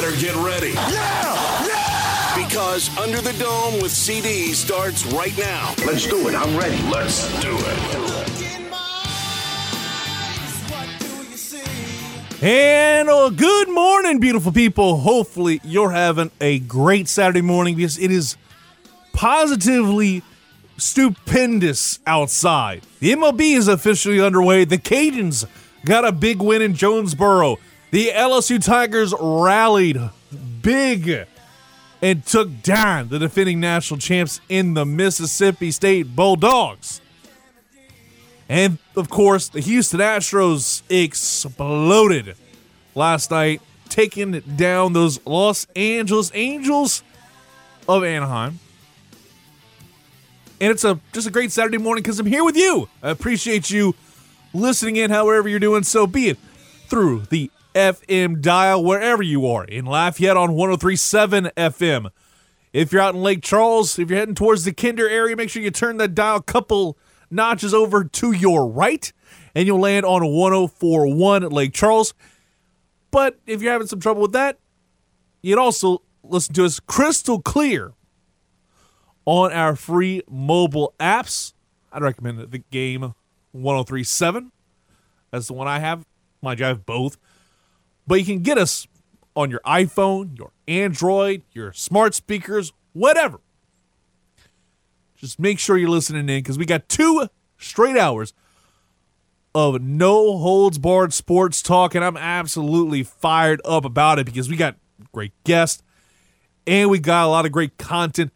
better 0.00 0.16
get 0.16 0.34
ready. 0.36 0.70
Yeah! 0.72 1.66
Yeah! 1.66 2.46
Because 2.46 2.96
Under 2.96 3.20
the 3.20 3.34
Dome 3.34 3.82
with 3.82 3.92
CD 3.92 4.52
starts 4.52 5.04
right 5.06 5.36
now. 5.36 5.74
Let's 5.84 6.06
do 6.06 6.26
it. 6.28 6.34
I'm 6.34 6.56
ready. 6.56 6.80
Let's 6.90 7.28
do 7.42 7.50
it. 7.52 8.00
And 12.42 13.10
uh, 13.10 13.28
good 13.28 13.68
morning, 13.68 14.18
beautiful 14.20 14.52
people. 14.52 14.96
Hopefully, 14.96 15.60
you're 15.62 15.90
having 15.90 16.30
a 16.40 16.60
great 16.60 17.06
Saturday 17.06 17.42
morning 17.42 17.76
because 17.76 17.98
it 17.98 18.10
is 18.10 18.38
positively 19.12 20.22
stupendous 20.78 21.98
outside. 22.06 22.80
The 23.00 23.12
MLB 23.12 23.54
is 23.54 23.68
officially 23.68 24.18
underway. 24.18 24.64
The 24.64 24.78
Cajuns 24.78 25.44
got 25.84 26.06
a 26.06 26.12
big 26.12 26.40
win 26.40 26.62
in 26.62 26.72
Jonesboro. 26.72 27.58
The 27.90 28.08
LSU 28.14 28.64
Tigers 28.64 29.12
rallied 29.18 29.98
big 30.62 31.26
and 32.00 32.24
took 32.24 32.62
down 32.62 33.08
the 33.08 33.18
defending 33.18 33.58
national 33.58 33.98
champs 33.98 34.40
in 34.48 34.74
the 34.74 34.86
Mississippi 34.86 35.70
State 35.72 36.14
Bulldogs. 36.14 37.00
And 38.48 38.78
of 38.96 39.10
course, 39.10 39.48
the 39.48 39.60
Houston 39.60 40.00
Astros 40.00 40.82
exploded 40.88 42.36
last 42.94 43.30
night, 43.30 43.60
taking 43.88 44.38
down 44.40 44.92
those 44.92 45.24
Los 45.26 45.66
Angeles 45.74 46.30
Angels 46.34 47.02
of 47.88 48.04
Anaheim. 48.04 48.60
And 50.60 50.70
it's 50.70 50.84
a 50.84 51.00
just 51.12 51.26
a 51.26 51.30
great 51.30 51.52
Saturday 51.52 51.78
morning 51.78 52.02
because 52.02 52.20
I'm 52.20 52.26
here 52.26 52.44
with 52.44 52.56
you. 52.56 52.88
I 53.02 53.10
appreciate 53.10 53.70
you 53.70 53.94
listening 54.52 54.96
in, 54.96 55.10
however 55.10 55.48
you're 55.48 55.58
doing. 55.58 55.82
So 55.82 56.06
be 56.06 56.28
it 56.28 56.38
through 56.88 57.22
the 57.30 57.50
FM 57.74 58.40
dial 58.40 58.82
wherever 58.82 59.22
you 59.22 59.46
are 59.46 59.64
in 59.64 59.84
Lafayette 59.84 60.36
on 60.36 60.54
1037 60.54 61.50
FM. 61.56 62.10
If 62.72 62.92
you're 62.92 63.02
out 63.02 63.14
in 63.14 63.22
Lake 63.22 63.42
Charles, 63.42 63.98
if 63.98 64.10
you're 64.10 64.18
heading 64.18 64.34
towards 64.34 64.64
the 64.64 64.72
Kinder 64.72 65.08
area, 65.08 65.36
make 65.36 65.50
sure 65.50 65.62
you 65.62 65.70
turn 65.70 65.96
that 65.98 66.14
dial 66.14 66.36
a 66.36 66.42
couple 66.42 66.98
notches 67.30 67.74
over 67.74 68.04
to 68.04 68.32
your 68.32 68.68
right 68.68 69.12
and 69.54 69.66
you'll 69.66 69.80
land 69.80 70.04
on 70.04 70.24
1041 70.24 71.44
at 71.44 71.52
Lake 71.52 71.72
Charles. 71.72 72.14
But 73.10 73.38
if 73.46 73.62
you're 73.62 73.72
having 73.72 73.88
some 73.88 74.00
trouble 74.00 74.22
with 74.22 74.32
that, 74.32 74.58
you'd 75.42 75.58
also 75.58 76.02
listen 76.22 76.54
to 76.54 76.64
us 76.64 76.80
crystal 76.80 77.40
clear 77.40 77.92
on 79.24 79.52
our 79.52 79.74
free 79.76 80.22
mobile 80.28 80.94
apps. 81.00 81.54
I'd 81.92 82.02
recommend 82.02 82.38
the 82.38 82.58
game 82.70 83.14
1037. 83.52 84.52
That's 85.30 85.46
the 85.48 85.52
one 85.54 85.68
I 85.68 85.78
have. 85.80 86.04
Mind 86.42 86.60
you, 86.60 86.66
I 86.66 86.68
have 86.68 86.86
both. 86.86 87.16
But 88.10 88.18
you 88.18 88.24
can 88.24 88.40
get 88.40 88.58
us 88.58 88.88
on 89.36 89.52
your 89.52 89.60
iPhone, 89.60 90.36
your 90.36 90.50
Android, 90.66 91.42
your 91.52 91.72
smart 91.72 92.12
speakers, 92.12 92.72
whatever. 92.92 93.38
Just 95.14 95.38
make 95.38 95.60
sure 95.60 95.78
you're 95.78 95.90
listening 95.90 96.28
in 96.28 96.42
because 96.42 96.58
we 96.58 96.64
got 96.64 96.88
two 96.88 97.28
straight 97.56 97.96
hours 97.96 98.34
of 99.54 99.80
no 99.80 100.38
holds 100.38 100.76
barred 100.76 101.12
sports 101.12 101.62
talk, 101.62 101.94
and 101.94 102.04
I'm 102.04 102.16
absolutely 102.16 103.04
fired 103.04 103.60
up 103.64 103.84
about 103.84 104.18
it 104.18 104.26
because 104.26 104.48
we 104.48 104.56
got 104.56 104.74
great 105.12 105.30
guests 105.44 105.80
and 106.66 106.90
we 106.90 106.98
got 106.98 107.26
a 107.26 107.28
lot 107.28 107.46
of 107.46 107.52
great 107.52 107.78
content 107.78 108.32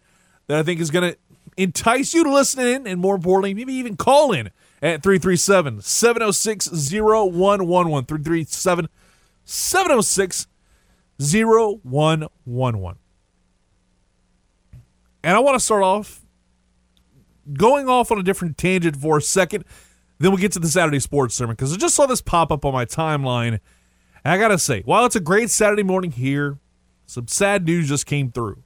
that 0.47 0.57
I 0.57 0.63
think 0.63 0.79
is 0.79 0.93
going 0.93 1.15
to 1.15 1.19
entice 1.57 2.15
you 2.15 2.23
to 2.23 2.33
listen 2.33 2.65
in, 2.65 2.87
and 2.87 3.01
more 3.01 3.17
importantly, 3.17 3.55
maybe 3.55 3.73
even 3.73 3.97
call 3.97 4.31
in 4.31 4.53
at 4.81 5.03
337 5.03 5.81
706 5.81 6.69
0111. 6.69 8.05
337 8.05 8.89
706 9.45 10.47
0111. 11.19 12.99
And 15.23 15.37
I 15.37 15.41
want 15.41 15.55
to 15.55 15.61
start 15.65 15.83
off 15.83 16.25
going 17.53 17.89
off 17.89 18.11
on 18.11 18.19
a 18.19 18.23
different 18.23 18.59
tangent 18.59 18.97
for 18.97 19.19
a 19.19 19.23
second. 19.23 19.65
Then 20.19 20.31
we'll 20.31 20.41
get 20.41 20.53
to 20.53 20.59
the 20.59 20.69
Saturday 20.69 21.01
sports 21.01 21.35
sermon 21.35 21.55
because 21.55 21.73
I 21.73 21.77
just 21.77 21.95
saw 21.95 22.07
this 22.07 22.21
pop 22.21 22.53
up 22.53 22.65
on 22.65 22.73
my 22.73 22.85
timeline. 22.85 23.59
And 24.25 24.33
I 24.33 24.39
got 24.39 24.49
to 24.49 24.59
say, 24.59 24.83
while 24.83 25.05
it's 25.05 25.17
a 25.17 25.21
great 25.21 25.51
Saturday 25.51 25.83
morning 25.83 26.13
here, 26.13 26.59
some 27.07 27.29
sad 27.29 27.67
news 27.67 27.89
just 27.89 28.07
came 28.07 28.31
through. 28.31 28.63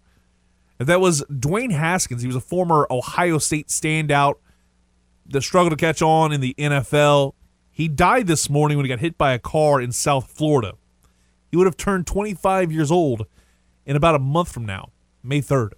And 0.79 0.89
that 0.89 1.01
was 1.01 1.25
Dwayne 1.25 1.73
Haskins. 1.73 2.23
He 2.23 2.29
was 2.29 2.37
a 2.37 2.41
former 2.41 2.87
Ohio 2.91 3.39
State 3.39 3.69
standout 3.69 4.35
that 5.27 5.43
struggled 5.43 5.73
to 5.73 5.77
catch 5.77 6.03
on 6.03 6.33
in 6.33 6.41
the 6.41 6.55
NFL. 6.57 7.35
He 7.79 7.87
died 7.87 8.27
this 8.27 8.51
morning 8.51 8.77
when 8.77 8.85
he 8.85 8.89
got 8.89 8.99
hit 8.99 9.17
by 9.17 9.35
a 9.35 9.39
car 9.39 9.81
in 9.81 9.93
South 9.93 10.33
Florida. 10.33 10.73
He 11.49 11.57
would 11.57 11.69
have 11.69 11.77
turned 11.77 12.09
25 12.09 12.73
years 12.73 12.91
old 12.91 13.25
in 13.87 13.95
about 13.95 14.17
a 14.17 14.19
month 14.19 14.51
from 14.51 14.67
now, 14.67 14.91
May 15.23 15.41
3rd. 15.41 15.75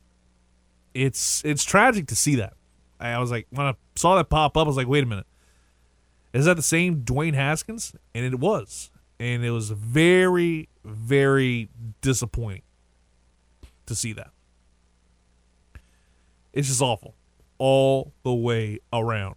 It's 0.94 1.44
it's 1.44 1.62
tragic 1.62 2.06
to 2.06 2.16
see 2.16 2.36
that. 2.36 2.54
I 2.98 3.18
was 3.18 3.30
like, 3.30 3.48
when 3.50 3.66
I 3.66 3.74
saw 3.96 4.16
that 4.16 4.30
pop 4.30 4.56
up, 4.56 4.64
I 4.64 4.66
was 4.66 4.78
like, 4.78 4.88
wait 4.88 5.04
a 5.04 5.06
minute. 5.06 5.26
Is 6.32 6.46
that 6.46 6.56
the 6.56 6.62
same 6.62 7.02
Dwayne 7.02 7.34
Haskins? 7.34 7.94
And 8.14 8.24
it 8.24 8.40
was. 8.40 8.90
And 9.18 9.44
it 9.44 9.50
was 9.50 9.68
very, 9.68 10.70
very 10.82 11.68
disappointing 12.00 12.62
to 13.84 13.94
see 13.94 14.14
that. 14.14 14.30
It's 16.54 16.68
just 16.68 16.80
awful 16.80 17.14
all 17.58 18.14
the 18.22 18.32
way 18.32 18.78
around. 18.90 19.34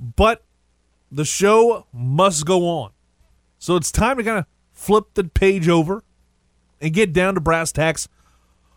But 0.00 0.42
the 1.14 1.24
show 1.24 1.86
must 1.92 2.44
go 2.44 2.66
on. 2.68 2.90
So 3.58 3.76
it's 3.76 3.92
time 3.92 4.16
to 4.16 4.24
kind 4.24 4.38
of 4.38 4.46
flip 4.72 5.14
the 5.14 5.24
page 5.24 5.68
over 5.68 6.02
and 6.80 6.92
get 6.92 7.12
down 7.12 7.34
to 7.34 7.40
brass 7.40 7.72
tacks 7.72 8.08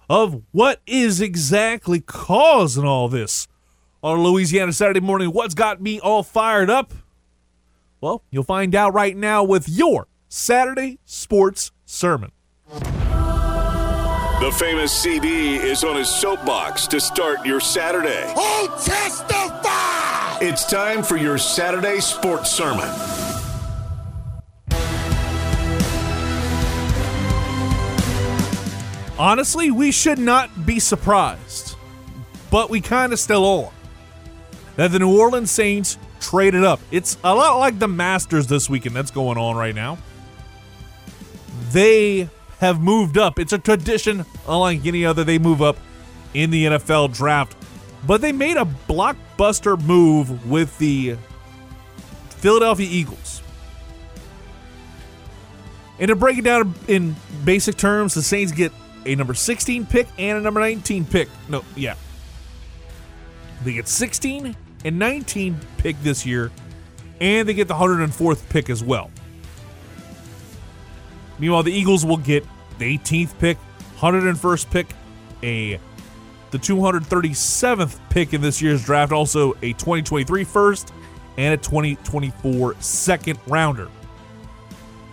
of 0.09 0.43
what 0.51 0.81
is 0.85 1.19
exactly 1.19 1.99
causing 1.99 2.85
all 2.85 3.09
this 3.09 3.47
on 4.03 4.21
Louisiana 4.23 4.71
Saturday 4.71 4.99
morning. 4.99 5.29
What's 5.29 5.55
got 5.55 5.81
me 5.81 5.99
all 5.99 6.23
fired 6.23 6.69
up? 6.69 6.93
Well, 7.99 8.23
you'll 8.29 8.43
find 8.43 8.75
out 8.75 8.93
right 8.93 9.17
now 9.17 9.43
with 9.43 9.67
your 9.67 10.07
Saturday 10.29 10.99
Sports 11.05 11.71
Sermon. 11.85 12.31
The 14.39 14.51
famous 14.51 14.91
CD 14.91 15.55
is 15.55 15.83
on 15.83 15.95
his 15.95 16.07
soapbox 16.07 16.85
to 16.87 17.01
start 17.01 17.43
your 17.43 17.59
Saturday. 17.59 18.31
Oh, 18.37 18.67
testify! 18.85 20.37
It's 20.45 20.63
time 20.69 21.01
for 21.01 21.17
your 21.17 21.39
Saturday 21.39 21.99
Sports 21.99 22.51
Sermon. 22.51 22.87
Honestly, 29.17 29.71
we 29.71 29.91
should 29.91 30.19
not 30.19 30.67
be 30.67 30.79
surprised, 30.79 31.75
but 32.51 32.69
we 32.69 32.79
kind 32.79 33.13
of 33.13 33.19
still 33.19 33.43
are. 33.43 33.71
That 34.75 34.91
the 34.91 34.99
New 34.99 35.19
Orleans 35.19 35.49
Saints 35.49 35.97
traded 36.19 36.63
up. 36.63 36.79
It's 36.91 37.17
a 37.23 37.33
lot 37.33 37.57
like 37.57 37.79
the 37.79 37.87
Masters 37.87 38.45
this 38.45 38.69
weekend 38.69 38.95
that's 38.95 39.09
going 39.09 39.39
on 39.39 39.55
right 39.55 39.73
now. 39.73 39.97
They 41.71 42.29
have 42.59 42.81
moved 42.81 43.17
up. 43.17 43.39
It's 43.39 43.53
a 43.53 43.57
tradition, 43.57 44.25
unlike 44.47 44.85
any 44.85 45.05
other, 45.05 45.23
they 45.23 45.37
move 45.37 45.61
up 45.61 45.77
in 46.33 46.49
the 46.49 46.65
NFL 46.65 47.13
draft. 47.13 47.55
But 48.05 48.21
they 48.21 48.31
made 48.31 48.57
a 48.57 48.65
blockbuster 48.87 49.79
move 49.81 50.49
with 50.49 50.77
the 50.77 51.17
Philadelphia 52.29 52.87
Eagles. 52.89 53.41
And 55.99 56.09
to 56.09 56.15
break 56.15 56.37
it 56.37 56.43
down 56.43 56.75
in 56.87 57.15
basic 57.43 57.75
terms, 57.77 58.13
the 58.13 58.21
Saints 58.21 58.51
get 58.51 58.71
a 59.05 59.15
number 59.15 59.33
16 59.33 59.85
pick 59.87 60.07
and 60.17 60.37
a 60.37 60.41
number 60.41 60.59
19 60.59 61.05
pick. 61.05 61.29
No, 61.49 61.63
yeah. 61.75 61.95
They 63.63 63.73
get 63.73 63.87
16 63.87 64.55
and 64.85 64.99
19 64.99 65.59
pick 65.77 65.99
this 66.03 66.25
year, 66.25 66.51
and 67.19 67.47
they 67.47 67.53
get 67.53 67.67
the 67.67 67.73
104th 67.73 68.47
pick 68.49 68.69
as 68.69 68.83
well. 68.83 69.09
Meanwhile, 71.39 71.63
the 71.63 71.71
Eagles 71.71 72.05
will 72.05 72.17
get 72.17 72.45
the 72.79 72.97
18th 72.97 73.37
pick, 73.39 73.57
101st 73.97 74.69
pick, 74.71 74.87
a 75.43 75.79
the 76.51 76.57
237th 76.57 77.99
pick 78.09 78.33
in 78.33 78.41
this 78.41 78.61
year's 78.61 78.83
draft, 78.83 79.11
also 79.11 79.51
a 79.61 79.73
2023 79.73 80.43
first 80.43 80.93
and 81.37 81.53
a 81.53 81.57
2024 81.57 82.75
second 82.79 83.39
rounder. 83.47 83.89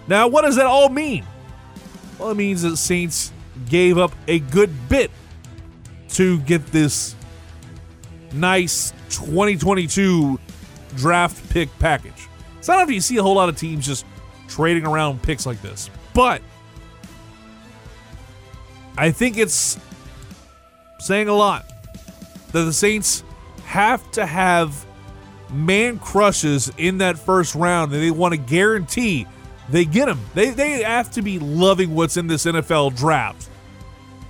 Now, 0.07 0.29
what 0.29 0.43
does 0.43 0.57
that 0.57 0.67
all 0.67 0.89
mean? 0.89 1.25
Well, 2.19 2.31
it 2.31 2.37
means 2.37 2.63
that 2.63 2.71
the 2.71 2.77
Saints 2.77 3.33
gave 3.69 3.99
up 3.99 4.13
a 4.29 4.39
good 4.39 4.71
bit 4.89 5.11
to 6.11 6.39
get 6.41 6.67
this 6.67 7.17
nice 8.33 8.93
2022 9.11 10.39
draft 10.97 11.51
pick 11.51 11.69
package. 11.79 12.29
It's 12.59 12.69
not 12.69 12.79
often 12.79 12.95
you 12.95 13.01
see 13.01 13.17
a 13.17 13.23
whole 13.23 13.35
lot 13.35 13.49
of 13.49 13.57
teams 13.57 13.87
just 13.87 14.07
trading 14.49 14.87
around 14.87 15.23
picks 15.23 15.47
like 15.47 15.61
this, 15.63 15.91
but 16.13 16.41
I 18.97 19.11
think 19.11 19.39
it's 19.39 19.79
saying 21.01 21.29
a 21.29 21.35
lot 21.35 21.65
that 22.53 22.65
the 22.65 22.73
Saints 22.73 23.25
have 23.65 24.09
to 24.13 24.25
have 24.25 24.87
man 25.51 25.99
crushes 25.99 26.71
in 26.79 26.99
that 26.99 27.19
first 27.19 27.55
round 27.55 27.93
and 27.93 28.03
they 28.03 28.11
want 28.11 28.33
to 28.33 28.39
guarantee 28.39 29.27
they 29.69 29.85
get 29.85 30.07
them. 30.07 30.21
They, 30.35 30.51
they 30.51 30.83
have 30.83 31.11
to 31.13 31.23
be 31.23 31.39
loving 31.39 31.95
what's 31.95 32.17
in 32.17 32.27
this 32.27 32.45
NFL 32.45 32.97
draft 32.97 33.49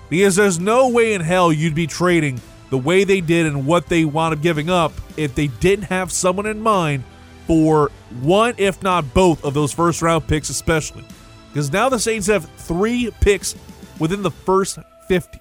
because 0.08 0.36
there's 0.36 0.60
no 0.60 0.88
way 0.88 1.14
in 1.14 1.20
hell 1.20 1.52
you'd 1.52 1.74
be 1.74 1.86
trading 1.86 2.40
the 2.70 2.78
way 2.78 3.04
they 3.04 3.20
did 3.20 3.46
and 3.46 3.66
what 3.66 3.86
they 3.86 4.04
wound 4.04 4.34
up 4.34 4.42
giving 4.42 4.70
up 4.70 4.92
if 5.16 5.34
they 5.34 5.48
didn't 5.48 5.86
have 5.86 6.10
someone 6.10 6.46
in 6.46 6.60
mind 6.60 7.04
for 7.46 7.90
one, 8.20 8.54
if 8.56 8.82
not 8.82 9.12
both, 9.12 9.44
of 9.44 9.54
those 9.54 9.72
first 9.72 10.02
round 10.02 10.26
picks, 10.26 10.48
especially. 10.48 11.04
Because 11.48 11.72
now 11.72 11.88
the 11.88 11.98
Saints 11.98 12.26
have 12.26 12.48
three 12.56 13.10
picks 13.20 13.54
within 13.98 14.22
the 14.22 14.30
first 14.30 14.78
50. 15.08 15.40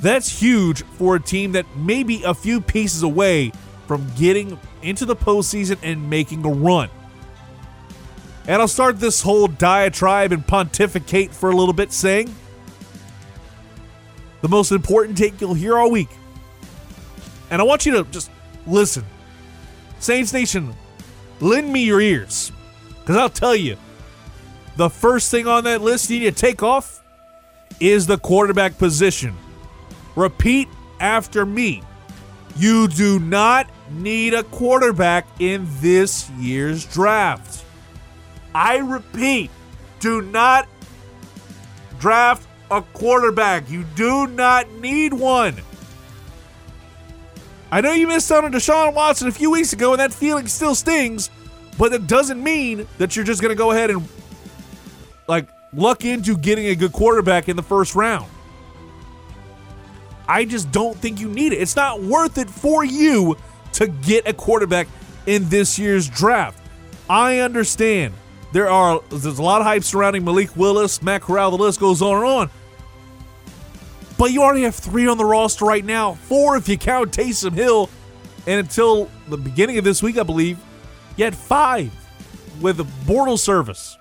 That's 0.00 0.40
huge 0.40 0.82
for 0.82 1.16
a 1.16 1.20
team 1.20 1.52
that 1.52 1.64
may 1.76 2.02
be 2.02 2.22
a 2.24 2.34
few 2.34 2.60
pieces 2.60 3.02
away 3.02 3.52
from 3.86 4.06
getting 4.16 4.58
into 4.82 5.06
the 5.06 5.16
postseason 5.16 5.78
and 5.82 6.10
making 6.10 6.44
a 6.44 6.50
run. 6.50 6.90
And 8.46 8.60
I'll 8.60 8.68
start 8.68 9.00
this 9.00 9.22
whole 9.22 9.48
diatribe 9.48 10.32
and 10.32 10.46
pontificate 10.46 11.32
for 11.32 11.50
a 11.50 11.56
little 11.56 11.74
bit 11.74 11.92
saying 11.92 12.34
the 14.42 14.48
most 14.48 14.70
important 14.70 15.18
take 15.18 15.40
you'll 15.40 15.54
hear 15.54 15.76
all 15.76 15.90
week. 15.90 16.10
And 17.50 17.60
I 17.60 17.64
want 17.64 17.86
you 17.86 17.92
to 17.92 18.04
just 18.10 18.30
listen. 18.66 19.04
Saints 19.98 20.32
Nation, 20.32 20.74
lend 21.40 21.72
me 21.72 21.84
your 21.84 22.00
ears. 22.00 22.52
Because 23.00 23.16
I'll 23.16 23.28
tell 23.30 23.56
you, 23.56 23.76
the 24.76 24.90
first 24.90 25.30
thing 25.30 25.46
on 25.46 25.64
that 25.64 25.80
list 25.80 26.10
you 26.10 26.20
need 26.20 26.36
to 26.36 26.40
take 26.40 26.62
off 26.62 27.02
is 27.80 28.06
the 28.06 28.18
quarterback 28.18 28.78
position. 28.78 29.36
Repeat 30.14 30.68
after 31.00 31.44
me. 31.44 31.82
You 32.56 32.88
do 32.88 33.18
not 33.18 33.68
need 33.90 34.34
a 34.34 34.42
quarterback 34.44 35.26
in 35.38 35.66
this 35.80 36.30
year's 36.30 36.84
draft. 36.86 37.64
I 38.54 38.78
repeat, 38.78 39.50
do 40.00 40.22
not 40.22 40.66
draft 41.98 42.48
a 42.70 42.82
quarterback. 42.82 43.68
You 43.70 43.84
do 43.94 44.26
not 44.26 44.70
need 44.72 45.12
one. 45.12 45.56
I 47.70 47.80
know 47.80 47.92
you 47.92 48.06
missed 48.06 48.30
out 48.30 48.44
on 48.44 48.52
Deshaun 48.52 48.94
Watson 48.94 49.28
a 49.28 49.32
few 49.32 49.50
weeks 49.50 49.72
ago, 49.72 49.92
and 49.92 50.00
that 50.00 50.14
feeling 50.14 50.46
still 50.46 50.74
stings, 50.74 51.30
but 51.76 51.92
it 51.92 52.06
doesn't 52.06 52.42
mean 52.42 52.86
that 52.98 53.16
you're 53.16 53.24
just 53.24 53.42
going 53.42 53.50
to 53.50 53.58
go 53.58 53.72
ahead 53.72 53.90
and 53.90 54.08
like 55.28 55.48
luck 55.72 56.04
into 56.04 56.36
getting 56.36 56.66
a 56.66 56.74
good 56.74 56.92
quarterback 56.92 57.48
in 57.48 57.56
the 57.56 57.62
first 57.62 57.94
round. 57.94 58.26
I 60.28 60.44
just 60.44 60.72
don't 60.72 60.96
think 60.96 61.20
you 61.20 61.28
need 61.28 61.52
it. 61.52 61.56
It's 61.56 61.76
not 61.76 62.02
worth 62.02 62.38
it 62.38 62.50
for 62.50 62.84
you 62.84 63.36
to 63.74 63.86
get 63.86 64.26
a 64.26 64.32
quarterback 64.32 64.88
in 65.26 65.48
this 65.48 65.78
year's 65.78 66.08
draft. 66.08 66.58
I 67.08 67.38
understand 67.40 68.14
there 68.52 68.68
are 68.68 69.00
there's 69.10 69.38
a 69.38 69.42
lot 69.42 69.60
of 69.60 69.66
hype 69.66 69.84
surrounding 69.84 70.24
Malik 70.24 70.56
Willis, 70.56 71.02
Matt 71.02 71.22
Corral, 71.22 71.50
the 71.50 71.58
list 71.58 71.78
goes 71.78 72.02
on 72.02 72.16
and 72.16 72.24
on. 72.24 72.50
But 74.18 74.32
you 74.32 74.42
already 74.42 74.62
have 74.62 74.74
three 74.74 75.06
on 75.06 75.18
the 75.18 75.24
roster 75.24 75.64
right 75.64 75.84
now, 75.84 76.14
four 76.14 76.56
if 76.56 76.68
you 76.68 76.78
count 76.78 77.12
Taysom 77.12 77.52
Hill, 77.52 77.90
and 78.46 78.58
until 78.60 79.10
the 79.28 79.36
beginning 79.36 79.78
of 79.78 79.84
this 79.84 80.02
week, 80.02 80.16
I 80.16 80.22
believe, 80.22 80.58
you 81.16 81.24
had 81.24 81.36
five 81.36 81.92
with 82.60 82.78
the 82.78 82.84
Bortles 83.04 83.40
service. 83.40 83.98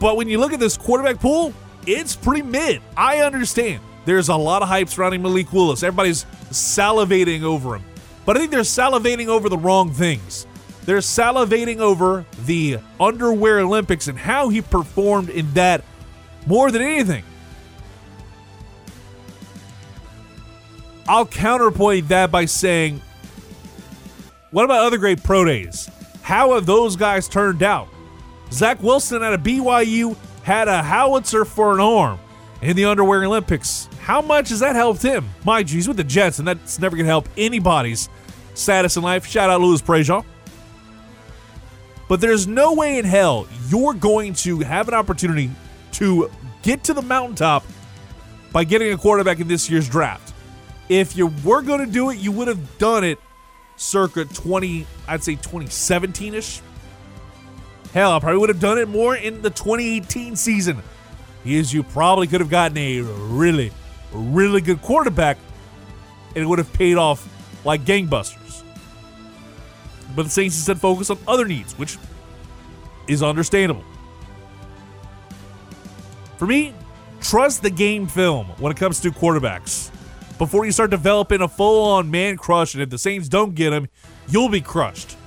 But 0.00 0.16
when 0.16 0.28
you 0.28 0.38
look 0.38 0.52
at 0.52 0.60
this 0.60 0.76
quarterback 0.76 1.20
pool, 1.20 1.52
it's 1.86 2.14
pretty 2.14 2.42
mid. 2.42 2.82
I 2.96 3.18
understand. 3.22 3.82
There's 4.04 4.28
a 4.28 4.36
lot 4.36 4.62
of 4.62 4.68
hype 4.68 4.88
surrounding 4.88 5.22
Malik 5.22 5.52
Willis. 5.52 5.82
Everybody's 5.82 6.24
salivating 6.50 7.42
over 7.42 7.76
him. 7.76 7.84
But 8.24 8.36
I 8.36 8.40
think 8.40 8.50
they're 8.50 8.60
salivating 8.60 9.26
over 9.26 9.48
the 9.48 9.58
wrong 9.58 9.92
things. 9.92 10.46
They're 10.84 10.98
salivating 10.98 11.80
over 11.80 12.24
the 12.46 12.78
underwear 12.98 13.60
Olympics 13.60 14.08
and 14.08 14.18
how 14.18 14.48
he 14.48 14.62
performed 14.62 15.28
in 15.28 15.52
that 15.54 15.84
more 16.46 16.70
than 16.70 16.80
anything. 16.80 17.24
I'll 21.06 21.26
counterpoint 21.26 22.08
that 22.08 22.30
by 22.30 22.44
saying, 22.44 23.02
what 24.50 24.64
about 24.64 24.86
other 24.86 24.98
great 24.98 25.22
pro 25.22 25.44
days? 25.44 25.90
How 26.22 26.54
have 26.54 26.66
those 26.66 26.96
guys 26.96 27.28
turned 27.28 27.62
out? 27.62 27.88
Zach 28.50 28.82
Wilson 28.82 29.22
at 29.22 29.34
a 29.34 29.38
BYU 29.38 30.16
had 30.42 30.68
a 30.68 30.82
howitzer 30.82 31.44
for 31.44 31.74
an 31.74 31.80
arm 31.80 32.18
in 32.62 32.76
the 32.76 32.86
underwear 32.86 33.24
Olympics. 33.24 33.88
How 34.00 34.22
much 34.22 34.48
has 34.48 34.60
that 34.60 34.74
helped 34.74 35.02
him? 35.02 35.28
Mind 35.44 35.70
you, 35.70 35.86
with 35.86 35.96
the 35.96 36.04
Jets, 36.04 36.38
and 36.38 36.48
that's 36.48 36.78
never 36.78 36.96
going 36.96 37.04
to 37.04 37.10
help 37.10 37.28
anybody's 37.36 38.08
status 38.54 38.96
in 38.96 39.02
life. 39.02 39.26
Shout 39.26 39.50
out 39.50 39.60
Louis 39.60 39.82
Prejean. 39.82 40.24
But 42.08 42.22
there's 42.22 42.46
no 42.46 42.72
way 42.72 42.98
in 42.98 43.04
hell 43.04 43.46
you're 43.68 43.92
going 43.92 44.32
to 44.34 44.60
have 44.60 44.88
an 44.88 44.94
opportunity 44.94 45.50
to 45.92 46.30
get 46.62 46.82
to 46.84 46.94
the 46.94 47.02
mountaintop 47.02 47.64
by 48.50 48.64
getting 48.64 48.92
a 48.92 48.96
quarterback 48.96 49.40
in 49.40 49.48
this 49.48 49.68
year's 49.68 49.88
draft. 49.88 50.32
If 50.88 51.16
you 51.16 51.26
were 51.44 51.60
going 51.60 51.84
to 51.84 51.92
do 51.92 52.08
it, 52.08 52.16
you 52.16 52.32
would 52.32 52.48
have 52.48 52.78
done 52.78 53.04
it 53.04 53.18
circa 53.76 54.24
20, 54.24 54.86
I'd 55.06 55.22
say 55.22 55.34
2017 55.34 56.34
ish. 56.34 56.62
Hell, 57.92 58.12
I 58.12 58.20
probably 58.20 58.38
would 58.38 58.50
have 58.50 58.60
done 58.60 58.78
it 58.78 58.88
more 58.88 59.16
in 59.16 59.40
the 59.42 59.50
2018 59.50 60.36
season. 60.36 60.82
He 61.44 61.56
is 61.56 61.72
you 61.72 61.82
probably 61.82 62.26
could 62.26 62.40
have 62.40 62.50
gotten 62.50 62.76
a 62.76 63.00
really, 63.00 63.72
really 64.12 64.60
good 64.60 64.82
quarterback 64.82 65.38
and 66.34 66.44
it 66.44 66.46
would 66.46 66.58
have 66.58 66.72
paid 66.72 66.96
off 66.96 67.26
like 67.64 67.82
gangbusters. 67.82 68.62
But 70.14 70.24
the 70.24 70.30
Saints 70.30 70.56
instead 70.56 70.80
focus 70.80 71.10
on 71.10 71.18
other 71.26 71.44
needs, 71.44 71.78
which 71.78 71.98
is 73.06 73.22
understandable. 73.22 73.84
For 76.36 76.46
me, 76.46 76.74
trust 77.20 77.62
the 77.62 77.70
game 77.70 78.06
film 78.06 78.46
when 78.58 78.70
it 78.70 78.78
comes 78.78 79.00
to 79.00 79.10
quarterbacks. 79.10 79.90
Before 80.38 80.64
you 80.64 80.70
start 80.70 80.90
developing 80.90 81.40
a 81.40 81.48
full 81.48 81.82
on 81.84 82.10
man 82.10 82.36
crush, 82.36 82.74
and 82.74 82.82
if 82.82 82.90
the 82.90 82.98
Saints 82.98 83.28
don't 83.28 83.54
get 83.54 83.72
him, 83.72 83.88
you'll 84.28 84.48
be 84.48 84.60
crushed. 84.60 85.17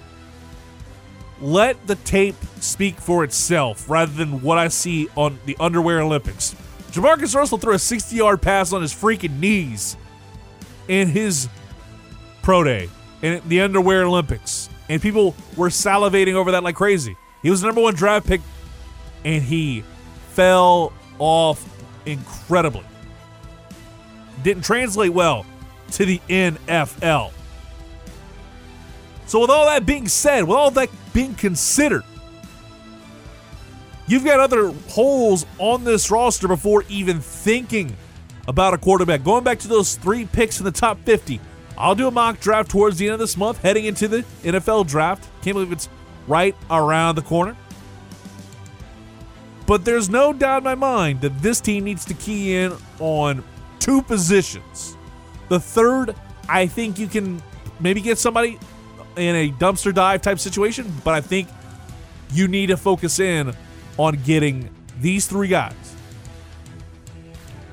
Let 1.41 1.87
the 1.87 1.95
tape 1.95 2.35
speak 2.59 2.95
for 2.95 3.23
itself 3.23 3.89
rather 3.89 4.11
than 4.11 4.41
what 4.41 4.59
I 4.59 4.67
see 4.67 5.09
on 5.15 5.39
the 5.45 5.57
underwear 5.59 6.01
Olympics. 6.01 6.55
Jamarcus 6.91 7.35
Russell 7.35 7.57
threw 7.57 7.73
a 7.73 7.79
60 7.79 8.15
yard 8.15 8.41
pass 8.41 8.71
on 8.73 8.81
his 8.81 8.93
freaking 8.93 9.39
knees 9.39 9.97
in 10.87 11.07
his 11.07 11.49
pro 12.43 12.63
day 12.63 12.89
in 13.21 13.41
the 13.47 13.61
underwear 13.61 14.03
Olympics. 14.03 14.69
And 14.87 15.01
people 15.01 15.35
were 15.57 15.69
salivating 15.69 16.33
over 16.33 16.51
that 16.51 16.63
like 16.63 16.75
crazy. 16.75 17.17
He 17.41 17.49
was 17.49 17.61
the 17.61 17.67
number 17.67 17.81
one 17.81 17.95
draft 17.95 18.27
pick 18.27 18.41
and 19.23 19.41
he 19.41 19.83
fell 20.29 20.93
off 21.17 21.65
incredibly. 22.05 22.83
Didn't 24.43 24.63
translate 24.63 25.13
well 25.13 25.45
to 25.91 26.05
the 26.05 26.19
NFL. 26.29 27.31
So, 29.27 29.39
with 29.39 29.49
all 29.49 29.65
that 29.65 29.85
being 29.85 30.07
said, 30.07 30.43
with 30.43 30.57
all 30.57 30.71
that 30.71 30.89
being 31.13 31.35
considered, 31.35 32.03
you've 34.07 34.25
got 34.25 34.39
other 34.39 34.71
holes 34.89 35.45
on 35.57 35.83
this 35.83 36.11
roster 36.11 36.47
before 36.47 36.83
even 36.89 37.19
thinking 37.19 37.95
about 38.47 38.73
a 38.73 38.77
quarterback. 38.77 39.23
Going 39.23 39.43
back 39.43 39.59
to 39.59 39.67
those 39.67 39.95
three 39.95 40.25
picks 40.25 40.59
in 40.59 40.65
the 40.65 40.71
top 40.71 40.99
50, 41.05 41.39
I'll 41.77 41.95
do 41.95 42.07
a 42.07 42.11
mock 42.11 42.39
draft 42.39 42.69
towards 42.69 42.97
the 42.97 43.05
end 43.05 43.13
of 43.13 43.19
this 43.19 43.37
month, 43.37 43.61
heading 43.61 43.85
into 43.85 44.07
the 44.07 44.23
NFL 44.43 44.87
draft. 44.87 45.27
Can't 45.41 45.55
believe 45.55 45.71
it's 45.71 45.89
right 46.27 46.55
around 46.69 47.15
the 47.15 47.21
corner. 47.21 47.55
But 49.65 49.85
there's 49.85 50.09
no 50.09 50.33
doubt 50.33 50.59
in 50.59 50.63
my 50.63 50.75
mind 50.75 51.21
that 51.21 51.41
this 51.41 51.61
team 51.61 51.85
needs 51.85 52.03
to 52.05 52.13
key 52.13 52.55
in 52.55 52.73
on 52.99 53.43
two 53.79 54.01
positions. 54.01 54.97
The 55.49 55.59
third, 55.59 56.15
I 56.49 56.67
think 56.67 56.99
you 56.99 57.07
can 57.07 57.41
maybe 57.79 58.01
get 58.01 58.17
somebody 58.17 58.59
in 59.17 59.35
a 59.35 59.51
dumpster 59.51 59.93
dive 59.93 60.21
type 60.21 60.39
situation, 60.39 60.91
but 61.03 61.13
I 61.13 61.21
think 61.21 61.47
you 62.31 62.47
need 62.47 62.67
to 62.67 62.77
focus 62.77 63.19
in 63.19 63.53
on 63.97 64.15
getting 64.23 64.69
these 64.99 65.27
three 65.27 65.47
guys. 65.47 65.73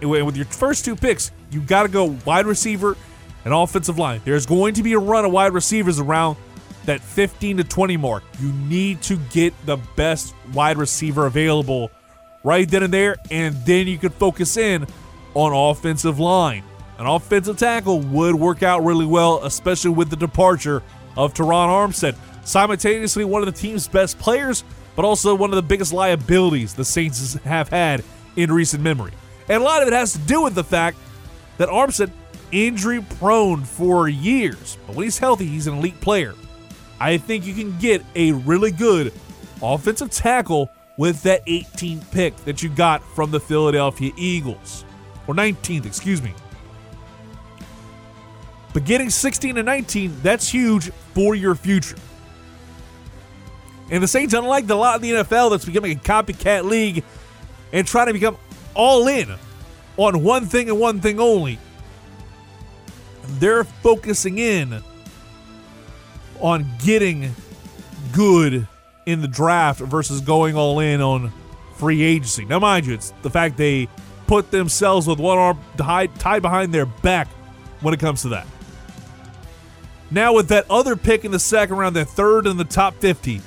And 0.01 0.11
with 0.11 0.37
your 0.37 0.47
first 0.47 0.85
two 0.85 0.97
picks, 0.97 1.31
you 1.51 1.61
got 1.61 1.83
to 1.85 1.89
go 1.89 2.17
wide 2.25 2.47
receiver 2.47 2.97
and 3.45 3.55
offensive 3.55 3.99
line. 3.99 4.21
There's 4.25 4.47
going 4.47 4.75
to 4.75 4.83
be 4.83 4.93
a 4.93 4.99
run 4.99 5.25
of 5.25 5.33
wide 5.33 5.53
receivers 5.53 5.99
around 5.99 6.37
that 6.85 7.01
15 7.01 7.59
to 7.59 7.65
20 7.65 7.97
mark. 7.97 8.23
You 8.41 8.53
need 8.53 9.03
to 9.03 9.17
get 9.31 9.55
the 9.67 9.77
best 9.97 10.35
wide 10.53 10.79
receiver 10.79 11.27
available 11.27 11.91
right 12.45 12.69
then 12.69 12.83
and 12.83 12.93
there, 12.93 13.17
and 13.31 13.55
then 13.67 13.87
you 13.87 13.99
can 13.99 14.11
focus 14.11 14.57
in 14.57 14.87
on 15.35 15.53
offensive 15.53 16.19
line. 16.19 16.65
An 16.99 17.07
offensive 17.07 17.57
tackle 17.57 18.01
would 18.01 18.35
work 18.35 18.63
out 18.63 18.85
really 18.85 19.07
well, 19.07 19.45
especially 19.45 19.91
with 19.91 20.11
the 20.11 20.17
departure 20.17 20.83
of 21.19 21.35
Terron 21.35 21.69
Armstead. 21.69 22.17
Simultaneously, 22.47 23.25
one 23.25 23.43
of 23.43 23.47
the 23.47 23.61
team's 23.61 23.87
best 23.87 24.19
players, 24.19 24.65
but 24.97 25.05
also 25.05 25.35
one 25.35 25.51
of 25.51 25.57
the 25.57 25.63
biggest 25.63 25.93
liabilities 25.93 26.73
the 26.73 26.85
Saints 26.85 27.35
have 27.45 27.69
had 27.69 28.03
in 28.37 28.51
recent 28.51 28.83
memory. 28.83 29.13
And 29.49 29.61
a 29.61 29.65
lot 29.65 29.83
of 29.83 29.89
it 29.89 29.95
has 29.95 30.13
to 30.13 30.19
do 30.21 30.43
with 30.43 30.55
the 30.55 30.65
fact 30.65 30.97
that 31.59 31.69
Armstead 31.69 32.13
injury 32.53 33.05
prone 33.19 33.65
for 33.65 34.09
years, 34.09 34.79
but 34.87 34.97
when 34.97 35.05
he's 35.05 35.19
healthy, 35.19 35.47
he's 35.47 35.67
an 35.67 35.75
elite 35.75 36.01
player. 36.01 36.35
I 37.01 37.19
think 37.19 37.47
you 37.47 37.55
can 37.55 37.77
get 37.79 38.03
a 38.15 38.33
really 38.33 38.71
good 38.71 39.13
offensive 39.61 40.11
tackle 40.11 40.71
with 40.97 41.23
that 41.23 41.45
18th 41.47 42.11
pick 42.11 42.37
that 42.45 42.63
you 42.63 42.69
got 42.69 43.03
from 43.15 43.31
the 43.31 43.41
Philadelphia 43.41 44.13
Eagles. 44.17 44.85
Or 45.27 45.35
19th, 45.35 45.85
excuse 45.85 46.23
me. 46.23 46.33
But 48.73 48.85
getting 48.85 49.11
16 49.11 49.57
and 49.57 49.67
19, 49.67 50.17
that's 50.23 50.49
huge 50.49 50.91
for 51.15 51.35
your 51.35 51.55
future. 51.55 51.97
And 53.91 54.03
the 54.03 54.09
Saints, 54.09 54.35
unlike 54.35 54.67
the 54.67 54.75
lot 54.75 54.97
of 54.97 55.03
the 55.03 55.13
NFL 55.13 55.51
that's 55.51 55.65
becoming 55.65 55.93
a 55.93 56.01
copycat 56.01 56.65
league 56.65 57.03
and 57.73 57.87
trying 57.87 58.09
to 58.09 58.13
become 58.13 58.37
all 58.75 59.09
in 59.09 59.35
on 59.97 60.23
one 60.23 60.45
thing 60.45 60.69
and 60.69 60.79
one 60.79 61.01
thing 61.01 61.19
only, 61.19 61.59
they're 63.39 63.65
focusing 63.65 64.39
in 64.39 64.83
on 66.41 66.67
getting 66.85 67.35
good 68.13 68.67
in 69.07 69.23
the 69.23 69.29
draft 69.29 69.81
versus 69.81 70.21
going 70.21 70.55
all 70.55 70.81
in 70.81 71.01
on 71.01 71.33
free 71.77 72.03
agency. 72.03 72.45
Now, 72.45 72.59
mind 72.59 72.87
you, 72.87 72.95
it's 72.95 73.13
the 73.23 73.31
fact 73.31 73.57
they 73.57 73.89
put 74.27 74.51
themselves 74.51 75.07
with 75.07 75.19
one 75.19 75.39
arm 75.39 75.59
tied 75.77 76.43
behind 76.43 76.75
their 76.75 76.87
back 76.87 77.29
when 77.81 77.95
it 77.95 78.01
comes 78.01 78.23
to 78.23 78.29
that. 78.31 78.47
Now, 80.11 80.35
with 80.35 80.49
that 80.49 80.67
other 80.71 80.97
pick 80.97 81.25
in 81.25 81.31
the 81.31 81.39
second 81.39 81.77
round, 81.77 81.95
the 81.95 82.05
third 82.05 82.47
in 82.47 82.57
the 82.57 82.65
top 82.65 82.95
50, 83.01 83.43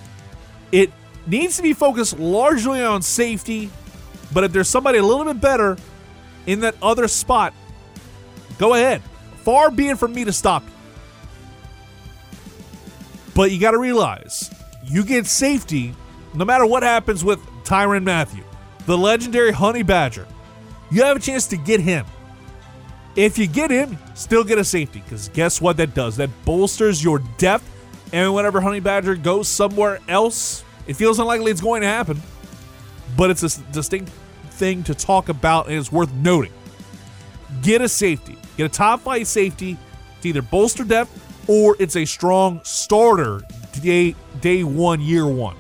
it 0.71 0.91
needs 1.25 1.57
to 1.57 1.63
be 1.63 1.73
focused 1.73 2.19
largely 2.19 2.83
on 2.83 3.01
safety. 3.01 3.69
But 4.33 4.43
if 4.43 4.51
there's 4.51 4.69
somebody 4.69 4.99
a 4.99 5.03
little 5.03 5.25
bit 5.25 5.41
better 5.41 5.77
in 6.45 6.61
that 6.61 6.75
other 6.81 7.07
spot, 7.07 7.53
go 8.57 8.75
ahead. 8.75 9.01
Far 9.37 9.71
be 9.71 9.89
it 9.89 9.97
from 9.97 10.13
me 10.13 10.23
to 10.25 10.31
stop 10.31 10.63
you. 10.63 10.71
But 13.33 13.51
you 13.51 13.59
got 13.59 13.71
to 13.71 13.79
realize 13.79 14.53
you 14.83 15.03
get 15.03 15.25
safety 15.25 15.95
no 16.33 16.45
matter 16.45 16.65
what 16.65 16.83
happens 16.83 17.23
with 17.23 17.39
Tyrann 17.63 18.03
Mathieu, 18.03 18.43
the 18.85 18.97
legendary 18.97 19.51
Honey 19.51 19.83
Badger. 19.83 20.27
You 20.91 21.03
have 21.03 21.17
a 21.17 21.19
chance 21.19 21.47
to 21.47 21.57
get 21.57 21.79
him. 21.79 22.05
If 23.15 23.37
you 23.37 23.47
get 23.47 23.71
him, 23.71 23.97
still 24.13 24.43
get 24.43 24.57
a 24.57 24.63
safety 24.63 25.01
because 25.03 25.29
guess 25.29 25.59
what 25.59 25.77
that 25.77 25.93
does? 25.93 26.15
That 26.17 26.29
bolsters 26.45 27.03
your 27.03 27.19
depth. 27.37 27.67
And 28.13 28.33
whenever 28.33 28.61
Honey 28.61 28.79
Badger 28.79 29.15
goes 29.15 29.47
somewhere 29.47 29.99
else, 30.07 30.63
it 30.87 30.95
feels 30.95 31.19
unlikely 31.19 31.51
it's 31.51 31.61
going 31.61 31.81
to 31.81 31.87
happen. 31.87 32.21
But 33.17 33.29
it's 33.29 33.43
a 33.43 33.61
distinct 33.71 34.11
thing 34.51 34.83
to 34.83 34.95
talk 34.95 35.29
about 35.29 35.67
and 35.67 35.75
it's 35.75 35.91
worth 35.91 36.11
noting. 36.13 36.53
Get 37.61 37.81
a 37.81 37.89
safety. 37.89 38.37
Get 38.57 38.65
a 38.65 38.69
top 38.69 39.01
five 39.01 39.27
safety 39.27 39.77
to 40.21 40.29
either 40.29 40.41
bolster 40.41 40.83
depth 40.83 41.17
or 41.49 41.75
it's 41.79 41.95
a 41.95 42.05
strong 42.05 42.61
starter 42.63 43.41
day 43.81 44.15
day 44.39 44.63
one, 44.63 45.01
year 45.01 45.27
one. 45.27 45.57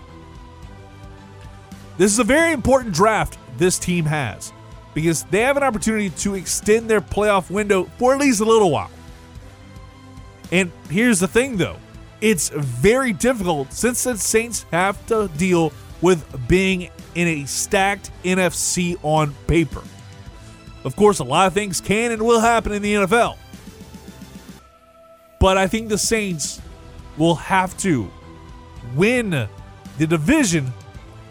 This 1.97 2.11
is 2.13 2.19
a 2.19 2.23
very 2.23 2.53
important 2.53 2.95
draft 2.95 3.37
this 3.57 3.77
team 3.77 4.05
has 4.05 4.53
because 4.93 5.23
they 5.25 5.41
have 5.41 5.57
an 5.57 5.63
opportunity 5.63 6.09
to 6.09 6.35
extend 6.35 6.89
their 6.89 7.01
playoff 7.01 7.49
window 7.49 7.85
for 7.97 8.13
at 8.13 8.19
least 8.19 8.41
a 8.41 8.45
little 8.45 8.71
while. 8.71 8.91
And 10.51 10.71
here's 10.89 11.19
the 11.19 11.27
thing 11.27 11.57
though. 11.57 11.77
It's 12.19 12.49
very 12.49 13.13
difficult 13.13 13.73
since 13.73 14.03
the 14.03 14.17
Saints 14.17 14.65
have 14.71 15.03
to 15.07 15.29
deal 15.37 15.73
with 16.01 16.47
being 16.47 16.89
in 17.15 17.27
a 17.27 17.45
stacked 17.45 18.11
NFC 18.23 18.97
on 19.03 19.33
paper. 19.47 19.81
Of 20.83 20.95
course, 20.95 21.19
a 21.19 21.23
lot 21.23 21.47
of 21.47 21.53
things 21.53 21.79
can 21.79 22.11
and 22.11 22.21
will 22.21 22.39
happen 22.39 22.71
in 22.71 22.81
the 22.81 22.93
NFL. 22.93 23.37
But 25.39 25.57
I 25.57 25.67
think 25.67 25.89
the 25.89 25.97
Saints 25.97 26.61
will 27.17 27.35
have 27.35 27.75
to 27.79 28.11
win 28.95 29.31
the 29.97 30.07
division 30.07 30.71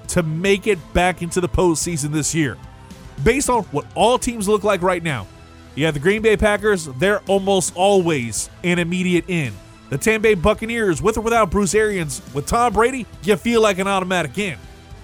to 0.09 0.23
make 0.23 0.67
it 0.67 0.79
back 0.93 1.23
into 1.23 1.41
the 1.41 1.49
postseason 1.49 2.11
this 2.13 2.35
year. 2.35 2.57
Based 3.25 3.51
on 3.51 3.65
what 3.65 3.87
all 3.95 4.19
teams 4.19 4.49
look 4.49 4.65
like 4.65 4.83
right 4.83 5.03
now, 5.03 5.27
have 5.79 5.95
the 5.95 6.01
Green 6.01 6.23
Bay 6.23 6.37
Packers, 6.37 6.87
they're 6.99 7.21
almost 7.21 7.75
always 7.75 8.51
an 8.65 8.79
immediate 8.79 9.25
in. 9.29 9.53
The 9.89 9.99
Tampa 9.99 10.23
Bay 10.23 10.35
Buccaneers, 10.35 11.03
with 11.03 11.17
or 11.17 11.23
without 11.23 11.51
Bruce 11.51 11.75
Arians, 11.75 12.23
with 12.33 12.47
Tom 12.47 12.73
Brady, 12.73 13.07
you 13.23 13.37
feel 13.37 13.61
like 13.61 13.79
an 13.79 13.89
automatic 13.89 14.37
in. 14.39 14.59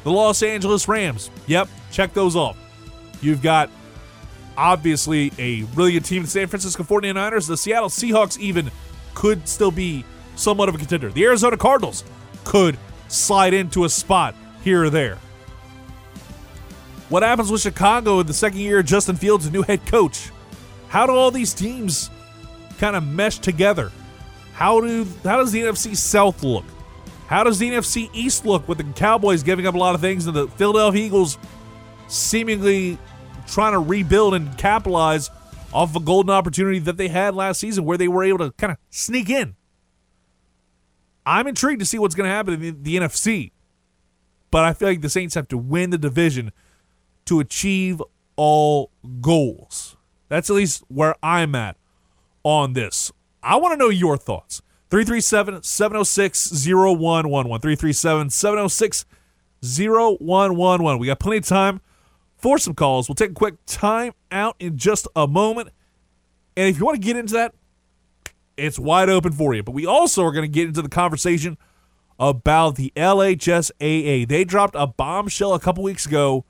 The 0.05 0.13
Los 0.13 0.43
Angeles 0.43 0.87
Rams, 0.87 1.31
yep, 1.47 1.69
check 1.91 2.13
those 2.13 2.37
off. 2.37 2.57
You've 3.21 3.43
got 3.43 3.69
obviously 4.57 5.33
a 5.39 5.63
really 5.75 5.93
good 5.93 6.05
team, 6.05 6.23
the 6.23 6.29
San 6.29 6.47
Francisco 6.47 6.85
49ers. 6.85 7.49
The 7.49 7.57
Seattle 7.57 7.89
Seahawks 7.89 8.39
even 8.39 8.71
could 9.15 9.49
still 9.49 9.73
be 9.73 10.05
somewhat 10.37 10.69
of 10.69 10.75
a 10.75 10.79
contender. 10.79 11.11
The 11.11 11.25
Arizona 11.25 11.57
Cardinals 11.57 12.05
could 12.45 12.79
slide 13.09 13.55
into 13.55 13.85
a 13.85 13.89
spot 13.89 14.35
here 14.63 14.85
or 14.85 14.91
there. 14.91 15.19
What 17.09 17.23
happens 17.23 17.53
with 17.53 17.61
Chicago 17.61 18.19
in 18.19 18.27
the 18.27 18.35
second 18.35 18.59
year 18.59 18.81
of 18.81 18.87
Justin 18.87 19.15
Fields, 19.15 19.49
new 19.51 19.63
head 19.63 19.87
coach? 19.87 20.31
How 20.89 21.07
do 21.07 21.13
all 21.13 21.31
these 21.31 21.55
teams 21.55 22.11
kind 22.79 22.97
of 22.97 23.07
mesh 23.07 23.39
together? 23.39 23.93
How 24.53 24.81
do 24.81 25.07
how 25.23 25.37
does 25.37 25.53
the 25.53 25.63
NFC 25.63 25.97
South 25.97 26.43
look? 26.43 26.65
How 27.29 27.45
does 27.45 27.61
the 27.61 27.71
NFC 27.71 28.11
East 28.13 28.45
look 28.45 28.69
with 28.69 28.79
the 28.79 28.85
Cowboys 28.85 29.45
giving 29.45 29.67
up 29.69 29.75
a 29.75 29.79
lot 29.79 29.95
of 29.95 30.01
things 30.01 30.27
and 30.27 30.35
the 30.35 30.49
Philadelphia 30.49 31.07
Eagles 31.07 31.39
seemingly 32.09 32.99
trying 33.47 33.73
to 33.73 33.79
rebuild 33.79 34.35
and 34.35 34.57
capitalize 34.59 35.31
off 35.73 35.95
a 35.95 36.01
golden 36.01 36.31
opportunity 36.31 36.81
that 36.81 36.97
they 36.97 37.09
had 37.09 37.37
last 37.37 37.61
season 37.61 37.85
where 37.85 37.99
they 37.99 38.09
were 38.09 38.25
able 38.25 38.39
to 38.39 38.51
kind 38.53 38.73
of 38.73 38.79
sneak 38.91 39.31
in? 39.31 39.55
I'm 41.25 41.47
intrigued 41.47 41.81
to 41.81 41.87
see 41.87 41.99
what's 41.99 42.15
going 42.17 42.29
to 42.29 42.35
happen 42.35 42.55
in 42.55 42.61
the, 42.61 42.71
the 42.71 42.97
NFC, 42.97 43.53
but 44.51 44.65
I 44.65 44.73
feel 44.73 44.89
like 44.89 45.03
the 45.03 45.11
Saints 45.11 45.35
have 45.37 45.49
to 45.49 45.59
win 45.59 45.91
the 45.91 45.99
division 45.99 46.53
to 47.27 47.41
achieve 47.41 48.03
all 48.37 48.91
goals. 49.21 49.97
That's 50.29 50.51
at 50.51 50.57
least 50.57 50.85
where 50.89 51.15
I'm 51.23 51.55
at 51.55 51.77
on 52.43 52.73
this. 52.73 53.13
I 53.43 53.57
want 53.57 53.73
to 53.73 53.77
know 53.77 53.91
your 53.91 54.17
thoughts. 54.17 54.63
337 54.91 55.63
706 55.63 56.67
0111. 56.67 57.61
337 57.61 58.31
706 58.31 59.05
0111. 59.63 60.99
We 60.99 61.07
got 61.07 61.19
plenty 61.19 61.39
of 61.39 61.47
time 61.47 61.81
for 62.37 62.59
some 62.59 62.75
calls. 62.75 63.09
We'll 63.09 63.17
take 63.17 63.31
a 63.31 63.35
quick 63.35 63.55
time 63.67 64.13
out 64.31 64.57
in 64.61 64.77
just 64.77 65.09
a 65.17 65.27
moment. 65.27 65.71
And 66.57 66.69
if 66.69 66.79
you 66.79 66.85
want 66.85 67.01
to 67.01 67.05
get 67.05 67.17
into 67.17 67.35
that, 67.35 67.55
it's 68.57 68.79
wide 68.79 69.09
open 69.09 69.33
for 69.33 69.55
you. 69.55 69.63
But 69.63 69.73
we 69.73 69.87
also 69.87 70.25
are 70.25 70.33
going 70.33 70.45
to 70.45 70.53
get 70.53 70.69
into 70.69 70.83
the 70.83 70.89
conversation 70.89 71.59
about 72.19 72.77
the 72.77 72.93
LHSAA. 72.97 74.27
They 74.27 74.45
dropped 74.45 74.75
a 74.77 74.87
bombshell 74.87 75.55
a 75.55 75.61
couple 75.61 75.83
weeks 75.85 76.07
ago 76.07 76.45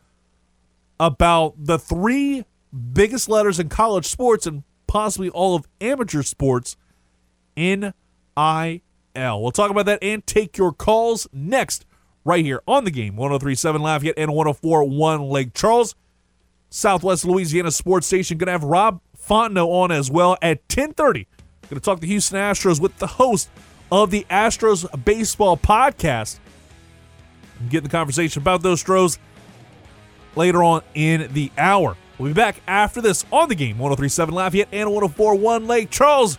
about 0.98 1.54
the 1.58 1.78
three 1.78 2.44
biggest 2.92 3.28
letters 3.28 3.58
in 3.58 3.68
college 3.68 4.06
sports 4.06 4.46
and 4.46 4.62
possibly 4.86 5.28
all 5.30 5.54
of 5.54 5.66
amateur 5.80 6.22
sports 6.22 6.76
NIL. 7.56 7.92
We'll 9.16 9.52
talk 9.52 9.70
about 9.70 9.86
that 9.86 9.98
and 10.02 10.26
take 10.26 10.58
your 10.58 10.72
calls 10.72 11.26
next, 11.32 11.86
right 12.24 12.44
here 12.44 12.62
on 12.66 12.84
the 12.84 12.90
game 12.90 13.16
1037 13.16 13.80
Lafayette 13.80 14.18
and 14.18 14.32
1041 14.32 15.22
Lake 15.22 15.54
Charles. 15.54 15.94
Southwest 16.68 17.24
Louisiana 17.24 17.70
Sports 17.70 18.06
Station. 18.06 18.38
Going 18.38 18.46
to 18.46 18.52
have 18.52 18.64
Rob 18.64 19.00
Fontenot 19.16 19.68
on 19.68 19.92
as 19.92 20.10
well 20.10 20.36
at 20.42 20.58
1030. 20.68 21.26
Going 21.62 21.80
to 21.80 21.80
talk 21.80 22.00
to 22.00 22.06
Houston 22.06 22.38
Astros 22.38 22.80
with 22.80 22.98
the 22.98 23.06
host 23.06 23.48
of 23.90 24.10
the 24.10 24.26
Astros 24.30 24.86
Baseball 25.04 25.56
Podcast. 25.56 26.38
Get 27.68 27.82
the 27.82 27.88
conversation 27.88 28.42
about 28.42 28.62
those 28.62 28.80
Stros 28.80 29.18
later 30.36 30.62
on 30.62 30.82
in 30.94 31.32
the 31.32 31.50
hour. 31.58 31.96
We'll 32.18 32.30
be 32.30 32.34
back 32.34 32.60
after 32.66 33.00
this 33.00 33.26
on 33.30 33.48
the 33.48 33.54
game 33.54 33.78
1037 33.78 34.34
Lafayette 34.34 34.68
and 34.72 34.90
1041 34.90 35.66
Lake 35.66 35.90
Charles. 35.90 36.38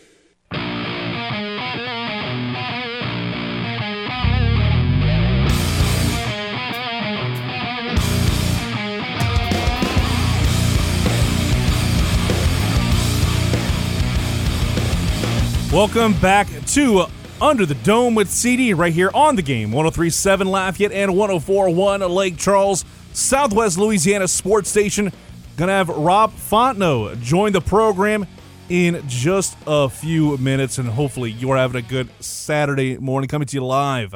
Welcome 15.71 16.19
back 16.19 16.49
to 16.73 17.05
Under 17.39 17.65
the 17.65 17.75
Dome 17.75 18.13
with 18.13 18.29
CD 18.29 18.73
right 18.73 18.91
here 18.91 19.09
on 19.13 19.37
the 19.37 19.41
game. 19.41 19.71
1037 19.71 20.45
Lafayette 20.45 20.91
and 20.91 21.15
1041 21.15 22.01
Lake 22.11 22.35
Charles, 22.35 22.83
Southwest 23.13 23.77
Louisiana 23.77 24.27
Sports 24.27 24.69
Station. 24.69 25.13
Gonna 25.55 25.71
have 25.71 25.87
Rob 25.87 26.33
Fontenot 26.33 27.21
join 27.21 27.53
the 27.53 27.61
program 27.61 28.27
in 28.67 29.01
just 29.07 29.55
a 29.65 29.87
few 29.87 30.37
minutes, 30.39 30.77
and 30.77 30.89
hopefully 30.89 31.31
you're 31.31 31.55
having 31.55 31.81
a 31.81 31.87
good 31.87 32.09
Saturday 32.21 32.97
morning 32.97 33.29
coming 33.29 33.47
to 33.47 33.55
you 33.55 33.65
live 33.65 34.13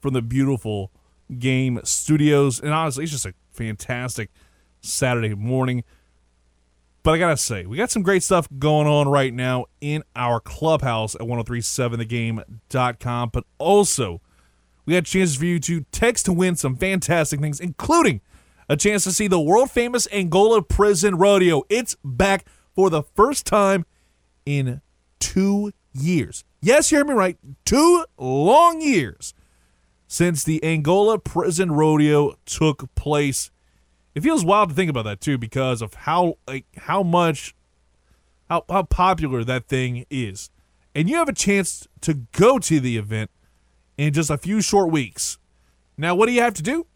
from 0.00 0.14
the 0.14 0.22
beautiful 0.22 0.90
game 1.38 1.80
studios. 1.84 2.60
And 2.60 2.72
honestly, 2.72 3.04
it's 3.04 3.12
just 3.12 3.26
a 3.26 3.34
fantastic 3.52 4.30
Saturday 4.80 5.34
morning. 5.34 5.84
But 7.04 7.12
I 7.12 7.18
gotta 7.18 7.36
say, 7.36 7.66
we 7.66 7.76
got 7.76 7.90
some 7.90 8.02
great 8.02 8.22
stuff 8.22 8.48
going 8.58 8.88
on 8.88 9.08
right 9.08 9.32
now 9.32 9.66
in 9.82 10.02
our 10.16 10.40
clubhouse 10.40 11.14
at 11.14 11.20
1037thegame.com. 11.20 13.30
But 13.30 13.44
also, 13.58 14.22
we 14.86 14.94
had 14.94 15.04
chances 15.04 15.36
for 15.36 15.44
you 15.44 15.60
to 15.60 15.82
text 15.92 16.24
to 16.24 16.32
win 16.32 16.56
some 16.56 16.76
fantastic 16.76 17.40
things, 17.40 17.60
including 17.60 18.22
a 18.70 18.76
chance 18.76 19.04
to 19.04 19.12
see 19.12 19.28
the 19.28 19.38
world 19.38 19.70
famous 19.70 20.08
Angola 20.12 20.62
Prison 20.62 21.16
Rodeo. 21.16 21.64
It's 21.68 21.94
back 22.02 22.46
for 22.74 22.88
the 22.88 23.02
first 23.02 23.44
time 23.44 23.84
in 24.46 24.80
two 25.20 25.72
years. 25.92 26.42
Yes, 26.62 26.90
you 26.90 26.96
heard 26.96 27.08
me 27.08 27.12
right. 27.12 27.36
Two 27.66 28.06
long 28.16 28.80
years 28.80 29.34
since 30.06 30.42
the 30.42 30.64
Angola 30.64 31.18
Prison 31.18 31.70
Rodeo 31.70 32.36
took 32.46 32.94
place 32.94 33.50
it 34.14 34.22
feels 34.22 34.44
wild 34.44 34.70
to 34.70 34.74
think 34.74 34.90
about 34.90 35.04
that 35.04 35.20
too 35.20 35.38
because 35.38 35.82
of 35.82 35.94
how 35.94 36.38
like 36.46 36.66
how 36.76 37.02
much 37.02 37.54
how, 38.48 38.64
how 38.68 38.82
popular 38.82 39.44
that 39.44 39.66
thing 39.66 40.06
is. 40.10 40.50
And 40.94 41.08
you 41.08 41.16
have 41.16 41.28
a 41.28 41.34
chance 41.34 41.88
to 42.02 42.14
go 42.32 42.58
to 42.58 42.78
the 42.78 42.96
event 42.96 43.30
in 43.96 44.12
just 44.12 44.30
a 44.30 44.38
few 44.38 44.60
short 44.60 44.90
weeks. 44.90 45.38
Now 45.96 46.14
what 46.14 46.26
do 46.26 46.32
you 46.32 46.42
have 46.42 46.54
to 46.54 46.62
do? 46.62 46.86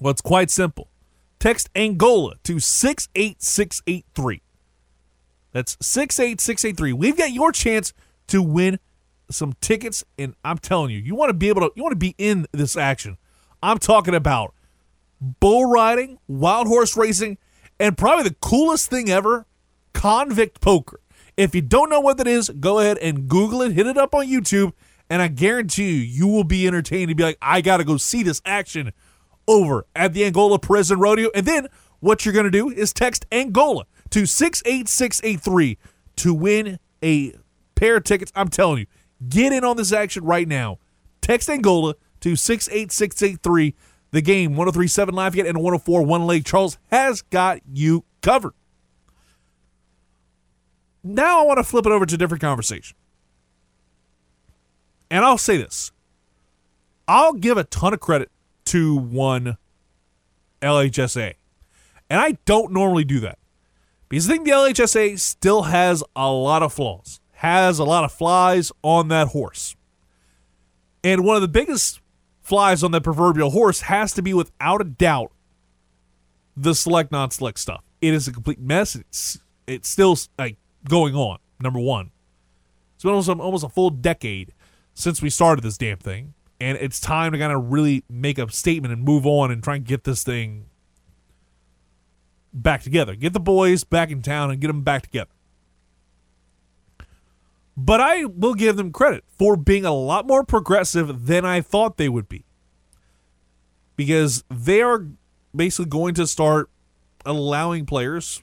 Well 0.00 0.12
it's 0.12 0.20
quite 0.20 0.50
simple. 0.50 0.88
Text 1.38 1.68
angola 1.74 2.34
to 2.44 2.58
68683 2.58 4.42
that's 5.52 5.76
68683 5.80 6.92
we've 6.92 7.16
got 7.16 7.32
your 7.32 7.50
chance 7.50 7.94
to 8.26 8.42
win 8.42 8.78
some 9.30 9.54
tickets 9.60 10.04
and 10.18 10.34
i'm 10.44 10.58
telling 10.58 10.90
you 10.90 10.98
you 10.98 11.14
want 11.14 11.30
to 11.30 11.34
be 11.34 11.48
able 11.48 11.62
to 11.62 11.70
you 11.74 11.82
want 11.82 11.92
to 11.92 11.96
be 11.96 12.14
in 12.18 12.46
this 12.52 12.76
action. 12.76 13.16
I'm 13.62 13.78
talking 13.78 14.14
about 14.14 14.54
bull 15.40 15.66
riding, 15.66 16.18
wild 16.28 16.66
horse 16.66 16.96
racing, 16.96 17.38
and 17.78 17.96
probably 17.96 18.24
the 18.24 18.36
coolest 18.40 18.90
thing 18.90 19.10
ever, 19.10 19.46
convict 19.92 20.60
poker. 20.60 21.00
If 21.36 21.54
you 21.54 21.60
don't 21.60 21.90
know 21.90 22.00
what 22.00 22.16
that 22.18 22.26
is, 22.26 22.48
go 22.48 22.78
ahead 22.78 22.98
and 22.98 23.28
Google 23.28 23.62
it, 23.62 23.72
hit 23.72 23.86
it 23.86 23.98
up 23.98 24.14
on 24.14 24.26
YouTube, 24.26 24.72
and 25.10 25.20
I 25.20 25.28
guarantee 25.28 25.90
you, 25.90 26.00
you 26.00 26.26
will 26.26 26.44
be 26.44 26.66
entertained 26.66 27.10
to 27.10 27.14
be 27.14 27.22
like, 27.22 27.38
I 27.40 27.60
got 27.60 27.76
to 27.78 27.84
go 27.84 27.96
see 27.96 28.22
this 28.22 28.40
action 28.44 28.92
over 29.46 29.86
at 29.94 30.12
the 30.12 30.24
Angola 30.24 30.58
Prison 30.58 30.98
Rodeo. 30.98 31.30
And 31.34 31.46
then 31.46 31.68
what 32.00 32.24
you're 32.24 32.34
going 32.34 32.44
to 32.44 32.50
do 32.50 32.70
is 32.70 32.92
text 32.92 33.26
Angola 33.30 33.84
to 34.10 34.26
68683 34.26 35.78
to 36.16 36.34
win 36.34 36.78
a 37.02 37.34
pair 37.74 37.98
of 37.98 38.04
tickets. 38.04 38.32
I'm 38.34 38.48
telling 38.48 38.78
you, 38.78 38.86
get 39.28 39.52
in 39.52 39.64
on 39.64 39.76
this 39.76 39.92
action 39.92 40.24
right 40.24 40.48
now. 40.48 40.78
Text 41.20 41.48
Angola 41.48 41.94
to 42.20 42.34
68683 42.34 43.74
the 44.10 44.22
game, 44.22 44.56
1037 44.56 45.14
Lafayette 45.14 45.46
and 45.46 45.58
1041 45.58 46.26
Lake 46.26 46.44
Charles, 46.44 46.78
has 46.90 47.22
got 47.22 47.60
you 47.72 48.04
covered. 48.22 48.54
Now 51.02 51.40
I 51.40 51.46
want 51.46 51.58
to 51.58 51.64
flip 51.64 51.86
it 51.86 51.92
over 51.92 52.06
to 52.06 52.14
a 52.14 52.18
different 52.18 52.40
conversation. 52.40 52.96
And 55.10 55.24
I'll 55.24 55.38
say 55.38 55.56
this 55.56 55.92
I'll 57.06 57.34
give 57.34 57.56
a 57.56 57.64
ton 57.64 57.94
of 57.94 58.00
credit 58.00 58.30
to 58.66 58.96
one 58.96 59.56
LHSA. 60.60 61.34
And 62.10 62.20
I 62.20 62.38
don't 62.44 62.72
normally 62.72 63.04
do 63.04 63.20
that 63.20 63.38
because 64.08 64.28
I 64.28 64.32
think 64.32 64.46
the 64.46 64.52
LHSA 64.52 65.18
still 65.18 65.62
has 65.62 66.02
a 66.14 66.30
lot 66.30 66.62
of 66.62 66.72
flaws, 66.72 67.20
has 67.34 67.78
a 67.78 67.84
lot 67.84 68.04
of 68.04 68.12
flies 68.12 68.72
on 68.82 69.08
that 69.08 69.28
horse. 69.28 69.76
And 71.02 71.24
one 71.24 71.36
of 71.36 71.42
the 71.42 71.48
biggest 71.48 72.00
flies 72.46 72.84
on 72.84 72.92
the 72.92 73.00
proverbial 73.00 73.50
horse 73.50 73.80
has 73.82 74.12
to 74.12 74.22
be 74.22 74.32
without 74.32 74.80
a 74.80 74.84
doubt 74.84 75.32
the 76.56 76.74
select 76.74 77.10
non 77.10 77.30
select 77.30 77.58
stuff. 77.58 77.82
It 78.00 78.14
is 78.14 78.28
a 78.28 78.32
complete 78.32 78.60
mess. 78.60 78.94
It's 78.94 79.40
it's 79.66 79.88
still 79.88 80.16
like 80.38 80.56
going 80.88 81.16
on. 81.16 81.38
Number 81.60 81.80
one, 81.80 82.12
it's 82.94 83.02
been 83.02 83.10
almost 83.10 83.28
almost 83.28 83.64
a 83.64 83.68
full 83.68 83.90
decade 83.90 84.52
since 84.94 85.20
we 85.20 85.28
started 85.28 85.62
this 85.62 85.76
damn 85.76 85.98
thing, 85.98 86.34
and 86.60 86.78
it's 86.78 87.00
time 87.00 87.32
to 87.32 87.38
kind 87.38 87.52
of 87.52 87.72
really 87.72 88.04
make 88.08 88.38
a 88.38 88.48
statement 88.52 88.92
and 88.92 89.02
move 89.02 89.26
on 89.26 89.50
and 89.50 89.62
try 89.62 89.74
and 89.74 89.84
get 89.84 90.04
this 90.04 90.22
thing 90.22 90.66
back 92.52 92.82
together. 92.82 93.16
Get 93.16 93.32
the 93.32 93.40
boys 93.40 93.82
back 93.82 94.12
in 94.12 94.22
town 94.22 94.52
and 94.52 94.60
get 94.60 94.68
them 94.68 94.82
back 94.82 95.02
together. 95.02 95.30
But 97.76 98.00
I 98.00 98.24
will 98.24 98.54
give 98.54 98.76
them 98.76 98.90
credit 98.90 99.24
for 99.28 99.56
being 99.56 99.84
a 99.84 99.92
lot 99.92 100.26
more 100.26 100.44
progressive 100.44 101.26
than 101.26 101.44
I 101.44 101.60
thought 101.60 101.98
they 101.98 102.08
would 102.08 102.28
be. 102.28 102.44
Because 103.96 104.44
they 104.50 104.80
are 104.80 105.06
basically 105.54 105.90
going 105.90 106.14
to 106.14 106.26
start 106.26 106.70
allowing 107.24 107.84
players 107.84 108.42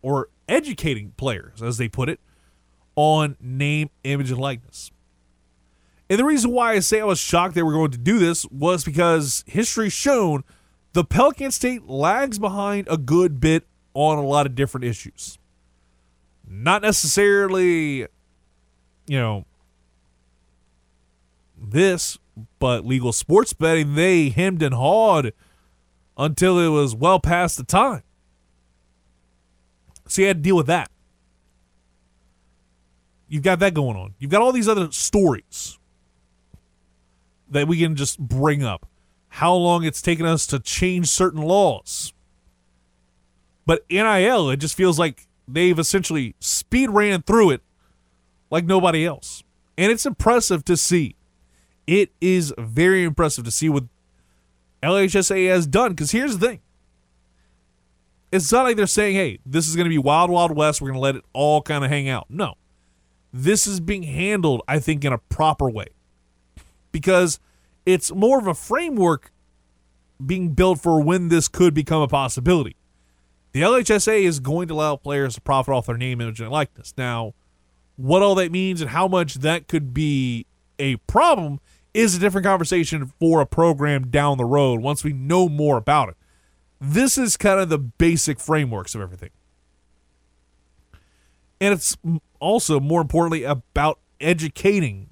or 0.00 0.28
educating 0.48 1.12
players, 1.16 1.62
as 1.62 1.78
they 1.78 1.88
put 1.88 2.08
it, 2.08 2.18
on 2.96 3.36
name, 3.40 3.90
image, 4.04 4.30
and 4.30 4.40
likeness. 4.40 4.90
And 6.10 6.18
the 6.18 6.24
reason 6.24 6.50
why 6.50 6.72
I 6.72 6.80
say 6.80 7.00
I 7.00 7.04
was 7.04 7.18
shocked 7.18 7.54
they 7.54 7.62
were 7.62 7.72
going 7.72 7.92
to 7.92 7.98
do 7.98 8.18
this 8.18 8.44
was 8.46 8.84
because 8.84 9.44
history's 9.46 9.92
shown 9.92 10.44
the 10.92 11.04
Pelican 11.04 11.52
State 11.52 11.86
lags 11.86 12.38
behind 12.38 12.86
a 12.90 12.98
good 12.98 13.40
bit 13.40 13.66
on 13.94 14.18
a 14.18 14.22
lot 14.22 14.44
of 14.44 14.54
different 14.54 14.84
issues. 14.84 15.38
Not 16.46 16.82
necessarily 16.82 18.08
you 19.12 19.18
know, 19.18 19.44
this, 21.62 22.18
but 22.58 22.86
legal 22.86 23.12
sports 23.12 23.52
betting, 23.52 23.94
they 23.94 24.30
hemmed 24.30 24.62
and 24.62 24.74
hawed 24.74 25.34
until 26.16 26.58
it 26.58 26.68
was 26.68 26.94
well 26.94 27.20
past 27.20 27.58
the 27.58 27.62
time. 27.62 28.02
So 30.08 30.22
you 30.22 30.28
had 30.28 30.38
to 30.38 30.42
deal 30.42 30.56
with 30.56 30.66
that. 30.68 30.90
You've 33.28 33.42
got 33.42 33.58
that 33.58 33.74
going 33.74 33.98
on. 33.98 34.14
You've 34.18 34.30
got 34.30 34.40
all 34.40 34.50
these 34.50 34.66
other 34.66 34.90
stories 34.92 35.78
that 37.50 37.68
we 37.68 37.76
can 37.76 37.96
just 37.96 38.18
bring 38.18 38.64
up. 38.64 38.88
How 39.28 39.52
long 39.52 39.84
it's 39.84 40.00
taken 40.00 40.24
us 40.24 40.46
to 40.46 40.58
change 40.58 41.08
certain 41.08 41.42
laws. 41.42 42.14
But 43.66 43.84
NIL, 43.90 44.48
it 44.48 44.56
just 44.56 44.74
feels 44.74 44.98
like 44.98 45.26
they've 45.46 45.78
essentially 45.78 46.34
speed 46.40 46.88
ran 46.88 47.20
through 47.20 47.50
it 47.50 47.62
like 48.52 48.66
nobody 48.66 49.04
else. 49.04 49.42
And 49.76 49.90
it's 49.90 50.06
impressive 50.06 50.64
to 50.66 50.76
see. 50.76 51.16
It 51.86 52.12
is 52.20 52.54
very 52.58 53.02
impressive 53.02 53.44
to 53.46 53.50
see 53.50 53.68
what 53.68 53.84
LHSA 54.82 55.48
has 55.48 55.66
done. 55.66 55.92
Because 55.92 56.12
here's 56.12 56.38
the 56.38 56.46
thing 56.46 56.60
it's 58.30 58.52
not 58.52 58.64
like 58.64 58.76
they're 58.76 58.86
saying, 58.86 59.16
hey, 59.16 59.40
this 59.44 59.66
is 59.66 59.74
going 59.74 59.86
to 59.86 59.90
be 59.90 59.98
Wild 59.98 60.30
Wild 60.30 60.54
West. 60.54 60.80
We're 60.80 60.88
going 60.88 60.98
to 60.98 61.00
let 61.00 61.16
it 61.16 61.24
all 61.32 61.62
kind 61.62 61.82
of 61.82 61.90
hang 61.90 62.08
out. 62.08 62.26
No. 62.28 62.54
This 63.32 63.66
is 63.66 63.80
being 63.80 64.02
handled, 64.02 64.62
I 64.68 64.78
think, 64.78 65.04
in 65.04 65.12
a 65.12 65.18
proper 65.18 65.68
way. 65.68 65.86
Because 66.92 67.40
it's 67.86 68.12
more 68.12 68.38
of 68.38 68.46
a 68.46 68.54
framework 68.54 69.32
being 70.24 70.50
built 70.50 70.78
for 70.78 71.00
when 71.02 71.28
this 71.28 71.48
could 71.48 71.72
become 71.72 72.02
a 72.02 72.08
possibility. 72.08 72.76
The 73.52 73.62
LHSA 73.62 74.22
is 74.22 74.40
going 74.40 74.68
to 74.68 74.74
allow 74.74 74.96
players 74.96 75.34
to 75.34 75.40
profit 75.40 75.72
off 75.72 75.86
their 75.86 75.96
name, 75.96 76.20
image, 76.20 76.40
and 76.40 76.50
likeness. 76.50 76.92
Now, 76.98 77.32
what 77.96 78.22
all 78.22 78.34
that 78.36 78.50
means 78.50 78.80
and 78.80 78.90
how 78.90 79.06
much 79.08 79.34
that 79.34 79.68
could 79.68 79.92
be 79.94 80.46
a 80.78 80.96
problem 80.96 81.60
is 81.94 82.16
a 82.16 82.18
different 82.18 82.46
conversation 82.46 83.12
for 83.20 83.40
a 83.40 83.46
program 83.46 84.08
down 84.08 84.38
the 84.38 84.44
road 84.44 84.80
once 84.80 85.04
we 85.04 85.12
know 85.12 85.48
more 85.48 85.76
about 85.76 86.08
it. 86.08 86.16
This 86.80 87.18
is 87.18 87.36
kind 87.36 87.60
of 87.60 87.68
the 87.68 87.78
basic 87.78 88.40
frameworks 88.40 88.94
of 88.94 89.00
everything. 89.00 89.30
And 91.60 91.72
it's 91.74 91.96
also, 92.40 92.80
more 92.80 93.00
importantly, 93.00 93.44
about 93.44 94.00
educating 94.20 95.10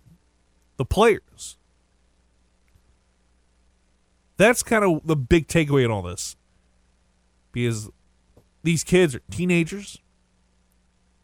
the 0.78 0.84
players. 0.84 1.56
That's 4.36 4.62
kind 4.62 4.84
of 4.84 5.06
the 5.06 5.14
big 5.14 5.46
takeaway 5.46 5.84
in 5.84 5.90
all 5.90 6.02
this. 6.02 6.34
Because 7.52 7.90
these 8.62 8.82
kids 8.82 9.14
are 9.14 9.20
teenagers, 9.30 10.00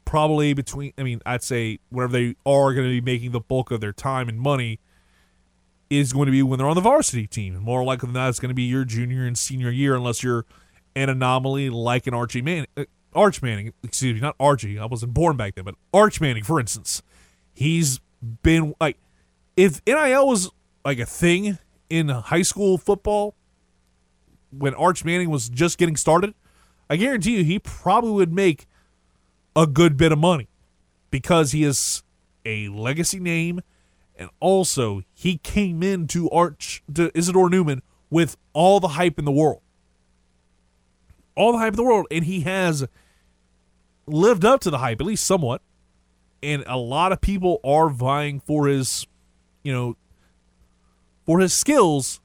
probably 0.06 0.54
between, 0.54 0.94
I 0.96 1.02
mean, 1.02 1.20
I'd 1.26 1.42
say 1.42 1.80
whenever 1.90 2.12
they 2.14 2.36
are 2.46 2.72
going 2.72 2.86
to 2.86 2.90
be 2.90 3.02
making 3.02 3.32
the 3.32 3.40
bulk 3.40 3.70
of 3.70 3.82
their 3.82 3.92
time 3.92 4.30
and 4.30 4.40
money 4.40 4.80
is 5.90 6.14
going 6.14 6.26
to 6.26 6.32
be 6.32 6.42
when 6.42 6.58
they're 6.58 6.68
on 6.68 6.76
the 6.76 6.80
varsity 6.80 7.26
team. 7.26 7.56
More 7.56 7.84
likely 7.84 8.06
than 8.06 8.14
not, 8.14 8.30
it's 8.30 8.40
going 8.40 8.48
to 8.48 8.54
be 8.54 8.62
your 8.62 8.84
junior 8.84 9.26
and 9.26 9.36
senior 9.36 9.70
year, 9.70 9.94
unless 9.94 10.22
you're 10.22 10.46
an 10.94 11.10
anomaly 11.10 11.68
like 11.68 12.06
an 12.06 12.14
Archie 12.14 12.40
Manning. 12.40 12.68
Uh, 12.76 12.84
Arch 13.14 13.42
Manning, 13.42 13.72
excuse 13.82 14.14
me, 14.14 14.20
not 14.20 14.36
Archie. 14.40 14.78
I 14.78 14.86
wasn't 14.86 15.14
born 15.14 15.36
back 15.36 15.54
then, 15.54 15.64
but 15.64 15.74
Arch 15.92 16.20
Manning, 16.20 16.44
for 16.44 16.60
instance. 16.60 17.02
He's 17.52 18.00
been 18.42 18.74
like, 18.80 18.98
if 19.56 19.80
NIL 19.86 20.26
was 20.26 20.50
like 20.84 20.98
a 20.98 21.06
thing 21.06 21.58
in 21.88 22.08
high 22.08 22.42
school 22.42 22.78
football 22.78 23.34
when 24.50 24.74
Arch 24.74 25.04
Manning 25.04 25.30
was 25.30 25.48
just 25.48 25.78
getting 25.78 25.96
started, 25.96 26.34
I 26.90 26.96
guarantee 26.96 27.38
you 27.38 27.44
he 27.44 27.58
probably 27.58 28.12
would 28.12 28.32
make 28.32 28.66
a 29.56 29.66
good 29.66 29.96
bit 29.96 30.12
of 30.12 30.18
money 30.18 30.48
because 31.10 31.52
he 31.52 31.64
is 31.64 32.02
a 32.44 32.68
legacy 32.68 33.18
name 33.18 33.62
and 34.14 34.28
also 34.38 35.02
he 35.14 35.38
came 35.38 35.82
into 35.82 36.28
Arch 36.30 36.82
to 36.94 37.10
Isidore 37.16 37.48
Newman 37.48 37.82
with 38.10 38.36
all 38.52 38.80
the 38.80 38.88
hype 38.88 39.18
in 39.18 39.24
the 39.24 39.32
world. 39.32 39.62
All 41.34 41.52
the 41.52 41.58
hype 41.58 41.72
in 41.72 41.76
the 41.76 41.84
world 41.84 42.06
and 42.10 42.24
he 42.24 42.40
has 42.42 42.86
lived 44.06 44.44
up 44.44 44.60
to 44.60 44.70
the 44.70 44.78
hype 44.78 45.00
at 45.00 45.06
least 45.06 45.26
somewhat. 45.26 45.62
And 46.42 46.62
a 46.66 46.76
lot 46.76 47.12
of 47.12 47.20
people 47.20 47.60
are 47.64 47.88
vying 47.88 48.40
for 48.40 48.68
his 48.68 49.06
you 49.64 49.72
know 49.72 49.96
for 51.24 51.40
his 51.40 51.52
skills 51.52 52.20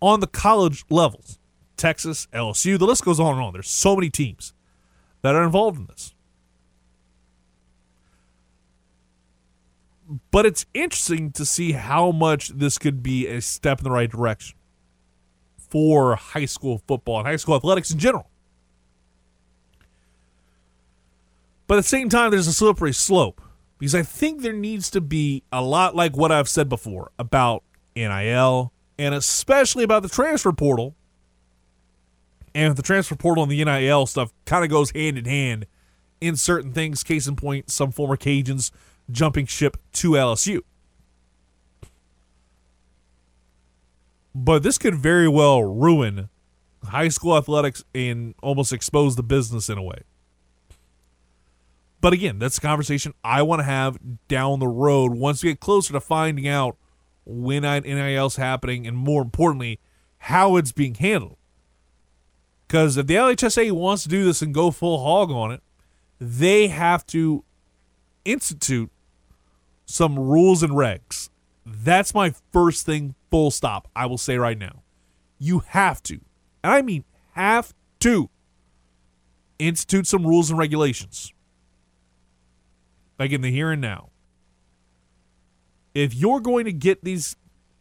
on 0.00 0.20
the 0.20 0.26
college 0.26 0.84
levels. 0.90 1.38
Texas, 1.76 2.28
LSU, 2.32 2.78
the 2.78 2.86
list 2.86 3.04
goes 3.04 3.18
on 3.18 3.34
and 3.34 3.42
on. 3.42 3.52
There's 3.52 3.68
so 3.68 3.96
many 3.96 4.10
teams 4.10 4.54
that 5.22 5.34
are 5.34 5.42
involved 5.42 5.78
in 5.78 5.86
this. 5.86 6.13
But 10.30 10.44
it's 10.46 10.66
interesting 10.74 11.32
to 11.32 11.46
see 11.46 11.72
how 11.72 12.10
much 12.10 12.48
this 12.48 12.78
could 12.78 13.02
be 13.02 13.26
a 13.26 13.40
step 13.40 13.78
in 13.78 13.84
the 13.84 13.90
right 13.90 14.10
direction 14.10 14.56
for 15.56 16.16
high 16.16 16.44
school 16.44 16.82
football 16.86 17.18
and 17.18 17.26
high 17.26 17.36
school 17.36 17.56
athletics 17.56 17.90
in 17.90 17.98
general. 17.98 18.28
But 21.66 21.78
at 21.78 21.84
the 21.84 21.88
same 21.88 22.08
time, 22.08 22.30
there's 22.30 22.46
a 22.46 22.52
slippery 22.52 22.92
slope 22.92 23.40
because 23.78 23.94
I 23.94 24.02
think 24.02 24.42
there 24.42 24.52
needs 24.52 24.90
to 24.90 25.00
be 25.00 25.42
a 25.50 25.62
lot 25.62 25.96
like 25.96 26.16
what 26.16 26.30
I've 26.30 26.48
said 26.48 26.68
before 26.68 27.10
about 27.18 27.62
NIL 27.96 28.72
and 28.98 29.14
especially 29.14 29.84
about 29.84 30.02
the 30.02 30.08
transfer 30.08 30.52
portal. 30.52 30.94
And 32.54 32.76
the 32.76 32.82
transfer 32.82 33.16
portal 33.16 33.42
and 33.42 33.50
the 33.50 33.64
NIL 33.64 34.06
stuff 34.06 34.32
kind 34.44 34.62
of 34.64 34.70
goes 34.70 34.92
hand 34.92 35.18
in 35.18 35.24
hand 35.24 35.66
in 36.20 36.36
certain 36.36 36.72
things. 36.72 37.02
Case 37.02 37.26
in 37.26 37.34
point, 37.34 37.68
some 37.68 37.90
former 37.90 38.16
Cajuns 38.16 38.70
jumping 39.10 39.46
ship 39.46 39.76
to 39.94 40.12
LSU. 40.12 40.60
But 44.34 44.62
this 44.62 44.78
could 44.78 44.96
very 44.96 45.28
well 45.28 45.62
ruin 45.62 46.28
high 46.84 47.08
school 47.08 47.36
athletics 47.36 47.84
and 47.94 48.34
almost 48.42 48.72
expose 48.72 49.16
the 49.16 49.22
business 49.22 49.68
in 49.68 49.78
a 49.78 49.82
way. 49.82 50.02
But 52.00 52.12
again, 52.12 52.38
that's 52.38 52.58
a 52.58 52.60
conversation 52.60 53.14
I 53.22 53.42
want 53.42 53.60
to 53.60 53.64
have 53.64 53.98
down 54.28 54.58
the 54.58 54.68
road 54.68 55.14
once 55.14 55.42
we 55.42 55.50
get 55.50 55.60
closer 55.60 55.92
to 55.94 56.00
finding 56.00 56.46
out 56.46 56.76
when 57.24 57.62
NIL's 57.62 58.36
happening 58.36 58.86
and 58.86 58.96
more 58.96 59.22
importantly, 59.22 59.80
how 60.18 60.56
it's 60.56 60.72
being 60.72 60.94
handled. 60.94 61.38
Because 62.66 62.96
if 62.96 63.06
the 63.06 63.14
LHSA 63.14 63.72
wants 63.72 64.02
to 64.02 64.08
do 64.08 64.24
this 64.24 64.42
and 64.42 64.52
go 64.52 64.70
full 64.70 65.02
hog 65.02 65.30
on 65.30 65.52
it, 65.52 65.62
they 66.20 66.68
have 66.68 67.06
to 67.06 67.44
institute 68.24 68.90
some 69.86 70.18
rules 70.18 70.62
and 70.62 70.72
regs. 70.72 71.30
That's 71.66 72.14
my 72.14 72.34
first 72.52 72.84
thing, 72.86 73.14
full 73.30 73.50
stop. 73.50 73.88
I 73.94 74.06
will 74.06 74.18
say 74.18 74.36
right 74.38 74.58
now. 74.58 74.82
You 75.38 75.60
have 75.68 76.02
to, 76.04 76.20
and 76.62 76.72
I 76.72 76.82
mean 76.82 77.04
have 77.32 77.74
to, 78.00 78.30
institute 79.58 80.06
some 80.06 80.26
rules 80.26 80.50
and 80.50 80.58
regulations. 80.58 81.32
Like 83.18 83.32
in 83.32 83.40
the 83.40 83.50
here 83.50 83.70
and 83.70 83.80
now. 83.80 84.10
If 85.94 86.14
you're 86.14 86.40
going 86.40 86.64
to 86.64 86.72
get 86.72 87.04
these 87.04 87.36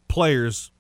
players 0.08 0.72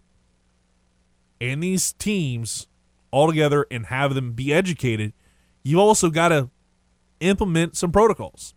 and 1.41 1.63
these 1.63 1.93
teams 1.93 2.67
all 3.11 3.27
together 3.27 3.65
and 3.71 3.87
have 3.87 4.13
them 4.13 4.33
be 4.33 4.53
educated, 4.53 5.13
you've 5.63 5.79
also 5.79 6.09
got 6.09 6.29
to 6.29 6.49
implement 7.19 7.75
some 7.75 7.91
protocols. 7.91 8.53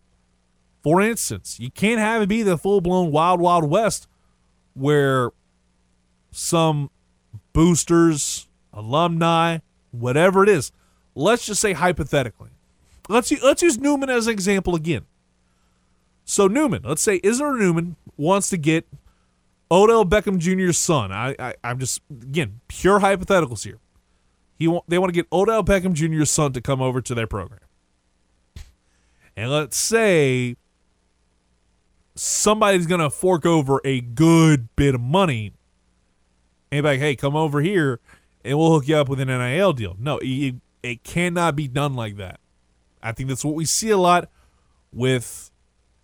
For 0.86 1.00
instance, 1.00 1.58
you 1.58 1.68
can't 1.68 1.98
have 1.98 2.22
it 2.22 2.28
be 2.28 2.44
the 2.44 2.56
full 2.56 2.80
blown 2.80 3.10
wild, 3.10 3.40
wild 3.40 3.68
west 3.68 4.06
where 4.74 5.30
some 6.30 6.90
boosters, 7.52 8.46
alumni, 8.72 9.58
whatever 9.90 10.44
it 10.44 10.48
is, 10.48 10.70
let's 11.16 11.44
just 11.44 11.60
say 11.60 11.72
hypothetically. 11.72 12.50
Let's 13.08 13.32
let's 13.42 13.62
use 13.62 13.78
Newman 13.78 14.10
as 14.10 14.28
an 14.28 14.32
example 14.32 14.76
again. 14.76 15.06
So 16.24 16.46
Newman, 16.46 16.82
let's 16.84 17.02
say 17.02 17.18
Isidore 17.24 17.58
Newman 17.58 17.96
wants 18.16 18.48
to 18.50 18.56
get 18.56 18.86
Odell 19.72 20.04
Beckham 20.04 20.38
Jr.'s 20.38 20.78
son. 20.78 21.10
I, 21.10 21.34
I 21.36 21.54
I'm 21.64 21.80
just 21.80 22.00
again 22.08 22.60
pure 22.68 23.00
hypotheticals 23.00 23.64
here. 23.64 23.80
He 24.56 24.68
want, 24.68 24.84
they 24.86 24.98
want 25.00 25.12
to 25.12 25.20
get 25.20 25.26
Odell 25.32 25.64
Beckham 25.64 25.94
Jr.'s 25.94 26.30
son 26.30 26.52
to 26.52 26.60
come 26.60 26.80
over 26.80 27.00
to 27.00 27.12
their 27.12 27.26
program. 27.26 27.58
And 29.36 29.50
let's 29.50 29.76
say 29.76 30.56
somebody's 32.16 32.86
going 32.86 33.00
to 33.00 33.10
fork 33.10 33.46
over 33.46 33.80
a 33.84 34.00
good 34.00 34.74
bit 34.76 34.94
of 34.94 35.00
money 35.00 35.52
and 36.72 36.82
be 36.82 36.88
like, 36.88 37.00
hey, 37.00 37.14
come 37.14 37.36
over 37.36 37.60
here 37.60 38.00
and 38.44 38.58
we'll 38.58 38.72
hook 38.72 38.88
you 38.88 38.96
up 38.96 39.08
with 39.08 39.20
an 39.20 39.28
NIL 39.28 39.72
deal. 39.72 39.96
No, 39.98 40.18
it, 40.22 40.56
it 40.82 41.04
cannot 41.04 41.56
be 41.56 41.68
done 41.68 41.94
like 41.94 42.16
that. 42.16 42.40
I 43.02 43.12
think 43.12 43.28
that's 43.28 43.44
what 43.44 43.54
we 43.54 43.64
see 43.64 43.90
a 43.90 43.98
lot 43.98 44.28
with 44.92 45.50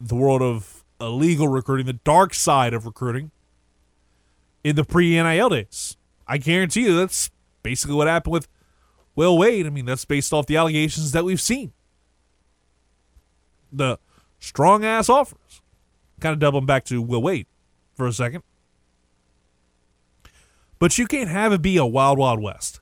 the 0.00 0.14
world 0.14 0.42
of 0.42 0.84
illegal 1.00 1.48
recruiting, 1.48 1.86
the 1.86 1.94
dark 1.94 2.34
side 2.34 2.74
of 2.74 2.86
recruiting 2.86 3.30
in 4.62 4.76
the 4.76 4.84
pre 4.84 5.10
NIL 5.20 5.48
days. 5.48 5.96
I 6.26 6.38
guarantee 6.38 6.82
you 6.82 6.96
that's 6.96 7.30
basically 7.62 7.96
what 7.96 8.06
happened 8.06 8.32
with 8.32 8.48
Will 9.14 9.36
Wade. 9.36 9.66
I 9.66 9.70
mean, 9.70 9.86
that's 9.86 10.04
based 10.04 10.32
off 10.32 10.46
the 10.46 10.56
allegations 10.56 11.12
that 11.12 11.24
we've 11.24 11.40
seen. 11.40 11.72
The 13.72 13.98
strong 14.38 14.84
ass 14.84 15.08
offers 15.08 15.61
kind 16.22 16.32
of 16.32 16.38
doubling 16.38 16.66
back 16.66 16.84
to 16.86 17.02
Will 17.02 17.22
Wade 17.22 17.46
for 17.94 18.06
a 18.06 18.12
second. 18.12 18.42
But 20.78 20.96
you 20.98 21.06
can't 21.06 21.28
have 21.28 21.52
it 21.52 21.62
be 21.62 21.76
a 21.76 21.86
wild, 21.86 22.18
wild 22.18 22.40
west. 22.40 22.80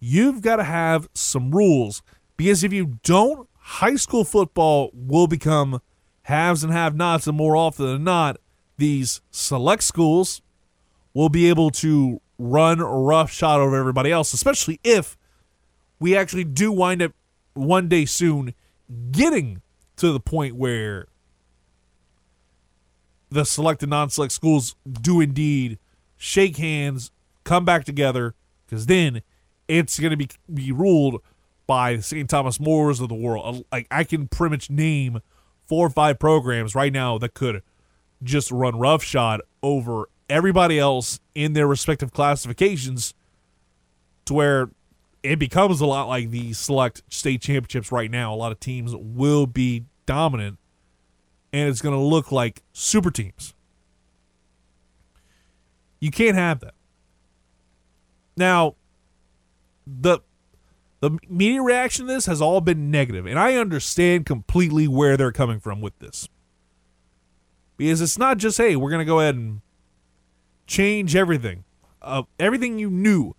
You've 0.00 0.40
got 0.40 0.56
to 0.56 0.64
have 0.64 1.08
some 1.12 1.50
rules 1.50 2.02
because 2.36 2.64
if 2.64 2.72
you 2.72 2.98
don't, 3.02 3.48
high 3.58 3.96
school 3.96 4.24
football 4.24 4.90
will 4.94 5.26
become 5.26 5.80
haves 6.22 6.62
and 6.62 6.72
have 6.72 6.94
nots, 6.94 7.26
and 7.26 7.36
more 7.36 7.56
often 7.56 7.86
than 7.86 8.04
not, 8.04 8.38
these 8.76 9.20
select 9.30 9.82
schools 9.82 10.42
will 11.14 11.28
be 11.28 11.48
able 11.48 11.70
to 11.70 12.20
run 12.38 12.80
rough 12.80 13.32
shot 13.32 13.60
over 13.60 13.76
everybody 13.76 14.12
else, 14.12 14.32
especially 14.32 14.78
if 14.84 15.16
we 15.98 16.16
actually 16.16 16.44
do 16.44 16.70
wind 16.70 17.02
up 17.02 17.12
one 17.54 17.88
day 17.88 18.04
soon 18.04 18.54
getting 19.10 19.62
to 19.96 20.12
the 20.12 20.20
point 20.20 20.54
where 20.54 21.08
the 23.30 23.44
select 23.44 23.82
and 23.82 23.90
non-select 23.90 24.32
schools 24.32 24.74
do 24.90 25.20
indeed 25.20 25.78
shake 26.16 26.56
hands, 26.56 27.10
come 27.44 27.64
back 27.64 27.84
together, 27.84 28.34
because 28.66 28.86
then 28.86 29.22
it's 29.66 29.98
going 29.98 30.10
to 30.10 30.16
be 30.16 30.28
be 30.52 30.72
ruled 30.72 31.22
by 31.66 31.96
the 31.96 32.02
St. 32.02 32.28
Thomas 32.28 32.58
Mores 32.58 33.00
of 33.00 33.08
the 33.08 33.14
world. 33.14 33.56
Uh, 33.56 33.62
like 33.70 33.86
I 33.90 34.04
can 34.04 34.28
pretty 34.28 34.52
much 34.52 34.70
name 34.70 35.20
four 35.66 35.86
or 35.86 35.90
five 35.90 36.18
programs 36.18 36.74
right 36.74 36.92
now 36.92 37.18
that 37.18 37.34
could 37.34 37.62
just 38.22 38.50
run 38.50 38.78
roughshod 38.78 39.42
over 39.62 40.08
everybody 40.28 40.78
else 40.78 41.20
in 41.34 41.52
their 41.52 41.66
respective 41.66 42.12
classifications, 42.12 43.14
to 44.24 44.34
where 44.34 44.70
it 45.22 45.38
becomes 45.38 45.80
a 45.80 45.86
lot 45.86 46.08
like 46.08 46.30
the 46.30 46.52
select 46.52 47.02
state 47.08 47.42
championships 47.42 47.92
right 47.92 48.10
now. 48.10 48.32
A 48.32 48.36
lot 48.36 48.52
of 48.52 48.60
teams 48.60 48.94
will 48.94 49.46
be 49.46 49.84
dominant 50.06 50.58
and 51.52 51.68
it's 51.68 51.80
going 51.80 51.94
to 51.94 52.00
look 52.00 52.30
like 52.32 52.62
super 52.72 53.10
teams. 53.10 53.54
You 56.00 56.10
can't 56.10 56.36
have 56.36 56.60
that. 56.60 56.74
Now, 58.36 58.76
the 59.86 60.20
the 61.00 61.18
media 61.28 61.62
reaction 61.62 62.06
to 62.06 62.12
this 62.12 62.26
has 62.26 62.40
all 62.40 62.60
been 62.60 62.90
negative, 62.90 63.26
and 63.26 63.38
I 63.38 63.54
understand 63.54 64.26
completely 64.26 64.88
where 64.88 65.16
they're 65.16 65.32
coming 65.32 65.60
from 65.60 65.80
with 65.80 65.98
this. 66.00 66.28
Because 67.76 68.00
it's 68.00 68.18
not 68.18 68.38
just, 68.38 68.58
hey, 68.58 68.74
we're 68.74 68.90
going 68.90 69.04
to 69.04 69.04
go 69.04 69.20
ahead 69.20 69.36
and 69.36 69.60
change 70.66 71.14
everything, 71.14 71.62
uh, 72.02 72.24
everything 72.40 72.80
you 72.80 72.90
knew 72.90 73.36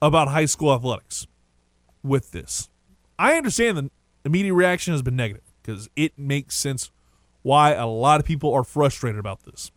about 0.00 0.28
high 0.28 0.46
school 0.46 0.72
athletics 0.72 1.26
with 2.02 2.32
this. 2.32 2.70
I 3.18 3.34
understand 3.34 3.76
the, 3.76 3.90
the 4.22 4.30
media 4.30 4.54
reaction 4.54 4.94
has 4.94 5.02
been 5.02 5.16
negative 5.16 5.44
because 5.62 5.90
it 5.96 6.18
makes 6.18 6.56
sense 6.56 6.90
why 7.46 7.74
a 7.74 7.86
lot 7.86 8.18
of 8.18 8.26
people 8.26 8.52
are 8.52 8.64
frustrated 8.64 9.20
about 9.20 9.44
this. 9.44 9.70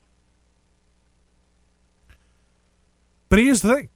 But 3.30 3.38
here's 3.38 3.62
the 3.62 3.76
thing 3.76 3.90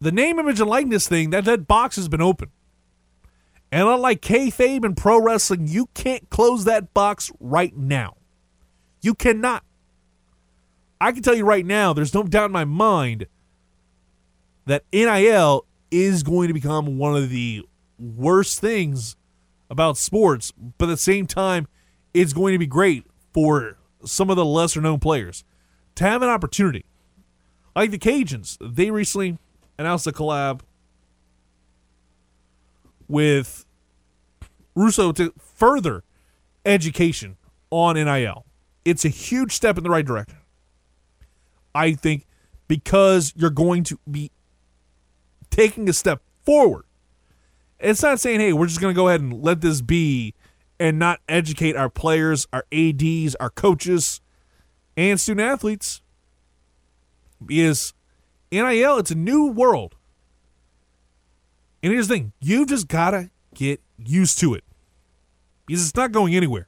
the 0.00 0.10
name, 0.10 0.40
image, 0.40 0.58
and 0.58 0.68
likeness 0.68 1.06
thing, 1.06 1.30
that, 1.30 1.44
that 1.44 1.68
box 1.68 1.94
has 1.94 2.08
been 2.08 2.20
open. 2.20 2.50
And 3.70 3.86
unlike 3.86 4.20
kayfabe 4.20 4.84
and 4.84 4.96
pro 4.96 5.22
wrestling, 5.22 5.68
you 5.68 5.86
can't 5.94 6.28
close 6.28 6.64
that 6.64 6.92
box 6.92 7.30
right 7.38 7.76
now. 7.76 8.16
You 9.00 9.14
cannot. 9.14 9.62
I 11.00 11.12
can 11.12 11.22
tell 11.22 11.36
you 11.36 11.44
right 11.44 11.64
now, 11.64 11.92
there's 11.92 12.14
no 12.14 12.24
doubt 12.24 12.46
in 12.46 12.52
my 12.52 12.64
mind 12.64 13.28
that 14.66 14.82
NIL 14.92 15.66
is 15.92 16.24
going 16.24 16.48
to 16.48 16.54
become 16.54 16.98
one 16.98 17.14
of 17.14 17.30
the 17.30 17.64
worst 17.96 18.58
things 18.58 19.14
about 19.70 19.96
sports, 19.96 20.52
but 20.78 20.86
at 20.86 20.88
the 20.88 20.96
same 20.96 21.26
time, 21.26 21.68
it's 22.14 22.32
going 22.32 22.52
to 22.52 22.58
be 22.58 22.66
great 22.66 23.04
for 23.32 23.76
some 24.04 24.30
of 24.30 24.36
the 24.36 24.44
lesser 24.44 24.80
known 24.80 24.98
players 24.98 25.44
to 25.96 26.04
have 26.04 26.22
an 26.22 26.28
opportunity. 26.28 26.84
Like 27.76 27.90
the 27.90 27.98
Cajuns, 27.98 28.56
they 28.60 28.90
recently 28.90 29.38
announced 29.78 30.06
a 30.06 30.12
collab 30.12 30.60
with 33.08 33.64
Russo 34.74 35.12
to 35.12 35.32
further 35.38 36.04
education 36.64 37.36
on 37.70 37.96
NIL. 37.96 38.44
It's 38.84 39.04
a 39.04 39.08
huge 39.08 39.52
step 39.52 39.76
in 39.76 39.84
the 39.84 39.90
right 39.90 40.04
direction. 40.04 40.38
I 41.74 41.92
think 41.92 42.26
because 42.66 43.32
you're 43.36 43.50
going 43.50 43.84
to 43.84 43.98
be 44.10 44.30
taking 45.50 45.88
a 45.88 45.92
step 45.92 46.22
forward. 46.44 46.84
It's 47.80 48.02
not 48.02 48.20
saying, 48.20 48.40
hey, 48.40 48.52
we're 48.52 48.66
just 48.66 48.80
going 48.80 48.92
to 48.92 48.96
go 48.96 49.08
ahead 49.08 49.20
and 49.20 49.42
let 49.42 49.60
this 49.60 49.80
be 49.80 50.34
and 50.80 50.98
not 50.98 51.20
educate 51.28 51.76
our 51.76 51.88
players, 51.88 52.46
our 52.52 52.64
ADs, 52.72 53.34
our 53.36 53.50
coaches, 53.50 54.20
and 54.96 55.20
student 55.20 55.48
athletes. 55.48 56.02
Because 57.44 57.94
NIL, 58.50 58.98
it's 58.98 59.10
a 59.10 59.16
new 59.16 59.46
world. 59.46 59.94
And 61.82 61.92
here's 61.92 62.08
the 62.08 62.14
thing 62.14 62.32
you've 62.40 62.68
just 62.68 62.88
got 62.88 63.12
to 63.12 63.30
get 63.54 63.80
used 63.96 64.38
to 64.40 64.54
it 64.54 64.64
because 65.66 65.86
it's 65.86 65.96
not 65.96 66.12
going 66.12 66.34
anywhere. 66.34 66.66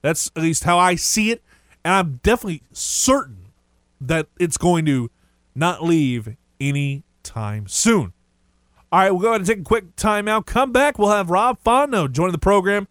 That's 0.00 0.30
at 0.34 0.42
least 0.42 0.64
how 0.64 0.78
I 0.78 0.96
see 0.96 1.30
it. 1.30 1.42
And 1.84 1.94
I'm 1.94 2.20
definitely 2.22 2.62
certain 2.72 3.48
that 4.00 4.26
it's 4.38 4.56
going 4.56 4.84
to 4.86 5.10
not 5.54 5.84
leave 5.84 6.36
any 6.60 7.04
time 7.22 7.68
soon. 7.68 8.12
All 8.92 8.98
right, 8.98 9.10
we'll 9.10 9.20
go 9.22 9.28
ahead 9.28 9.40
and 9.40 9.48
take 9.48 9.60
a 9.60 9.62
quick 9.62 9.96
timeout. 9.96 10.44
Come 10.44 10.70
back. 10.70 10.98
We'll 10.98 11.08
have 11.08 11.30
Rob 11.30 11.58
Fontenot 11.64 12.12
joining 12.12 12.32
the 12.32 12.38
program 12.38 12.88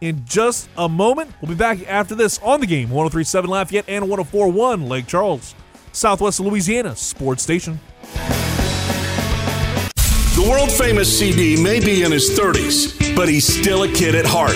in 0.00 0.24
just 0.24 0.66
a 0.78 0.88
moment. 0.88 1.30
We'll 1.42 1.50
be 1.50 1.54
back 1.54 1.86
after 1.86 2.14
this 2.14 2.38
on 2.38 2.60
the 2.60 2.66
game 2.66 2.88
1037 2.88 3.50
Lafayette 3.50 3.84
and 3.86 4.08
1041 4.08 4.88
Lake 4.88 5.06
Charles. 5.06 5.54
Southwest 5.92 6.40
Louisiana 6.40 6.96
Sports 6.96 7.42
Station. 7.42 7.78
The 10.36 10.46
world 10.50 10.70
famous 10.70 11.18
CD 11.18 11.60
may 11.60 11.80
be 11.80 12.02
in 12.02 12.12
his 12.12 12.38
30s, 12.38 13.16
but 13.16 13.26
he's 13.26 13.46
still 13.46 13.84
a 13.84 13.88
kid 13.88 14.14
at 14.14 14.26
heart. 14.26 14.54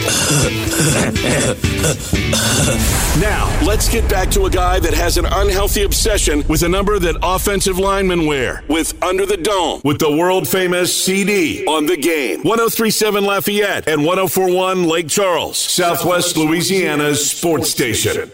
now, 3.18 3.48
let's 3.66 3.88
get 3.88 4.06
back 4.10 4.30
to 4.32 4.44
a 4.44 4.50
guy 4.50 4.78
that 4.78 4.92
has 4.92 5.16
an 5.16 5.24
unhealthy 5.24 5.84
obsession 5.84 6.44
with 6.48 6.62
a 6.64 6.68
number 6.68 6.98
that 6.98 7.16
offensive 7.22 7.78
linemen 7.78 8.26
wear 8.26 8.62
with 8.68 9.02
Under 9.02 9.24
the 9.24 9.38
Dome 9.38 9.80
with 9.82 9.98
the 9.98 10.14
world 10.14 10.46
famous 10.46 10.94
CD 10.94 11.64
on 11.64 11.86
the 11.86 11.96
game. 11.96 12.42
1037 12.42 13.24
Lafayette 13.24 13.88
and 13.88 14.04
1041 14.04 14.84
Lake 14.84 15.08
Charles, 15.08 15.56
Southwest 15.56 16.36
Louisiana's 16.36 17.30
sports 17.30 17.70
station. 17.70 18.30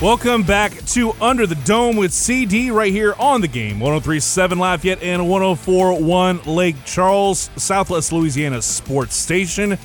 Welcome 0.00 0.44
back 0.44 0.72
to 0.86 1.12
Under 1.20 1.46
the 1.46 1.56
Dome 1.56 1.94
with 1.94 2.14
CD 2.14 2.70
right 2.70 2.90
here 2.90 3.14
on 3.18 3.42
the 3.42 3.48
game 3.48 3.78
1037 3.80 4.58
Lafayette 4.58 5.02
and 5.02 5.28
1041 5.28 6.40
Lake 6.44 6.76
Charles, 6.86 7.50
Southwest 7.56 8.10
Louisiana 8.10 8.62
Sports 8.62 9.14
Station. 9.14 9.76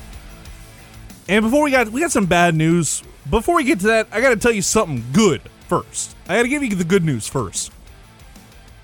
And 1.27 1.43
before 1.43 1.63
we 1.63 1.71
got 1.71 1.89
we 1.89 1.99
got 1.99 2.11
some 2.11 2.27
bad 2.27 2.55
news. 2.55 3.03
Before 3.29 3.57
we 3.57 3.65
get 3.65 3.81
to 3.81 3.87
that, 3.87 4.07
I 4.09 4.21
got 4.21 4.29
to 4.29 4.37
tell 4.37 4.53
you 4.53 4.61
something 4.61 5.03
good 5.11 5.41
first. 5.67 6.15
I 6.29 6.37
got 6.37 6.43
to 6.43 6.47
give 6.47 6.63
you 6.63 6.73
the 6.75 6.85
good 6.85 7.03
news 7.03 7.27
first. 7.27 7.73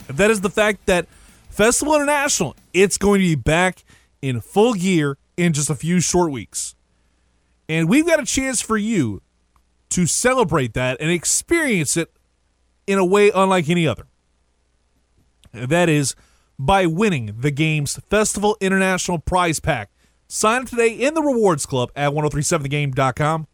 That 0.07 0.31
is 0.31 0.41
the 0.41 0.49
fact 0.49 0.85
that 0.87 1.07
Festival 1.49 1.95
International, 1.95 2.57
it's 2.73 2.97
going 2.97 3.21
to 3.21 3.25
be 3.25 3.35
back 3.35 3.85
in 4.21 4.41
full 4.41 4.73
gear 4.73 5.17
in 5.37 5.53
just 5.53 5.69
a 5.69 5.75
few 5.75 6.01
short 6.01 6.29
weeks. 6.29 6.75
And 7.69 7.87
we've 7.87 8.05
got 8.05 8.19
a 8.19 8.25
chance 8.25 8.59
for 8.59 8.75
you 8.75 9.21
to 9.91 10.05
celebrate 10.07 10.73
that 10.73 10.99
and 10.99 11.09
experience 11.09 11.95
it 11.95 12.11
in 12.87 12.97
a 12.97 13.05
way 13.05 13.31
unlike 13.33 13.69
any 13.69 13.87
other. 13.87 14.07
That 15.53 15.89
is 15.89 16.15
by 16.57 16.85
winning 16.85 17.35
the 17.39 17.51
game's 17.51 17.97
Festival 18.09 18.57
International 18.61 19.19
Prize 19.19 19.59
Pack. 19.59 19.91
Sign 20.27 20.61
up 20.61 20.69
today 20.69 20.93
in 20.93 21.13
the 21.13 21.21
Rewards 21.21 21.65
Club 21.65 21.91
at 21.95 22.11
1037thegame.com 22.11 23.47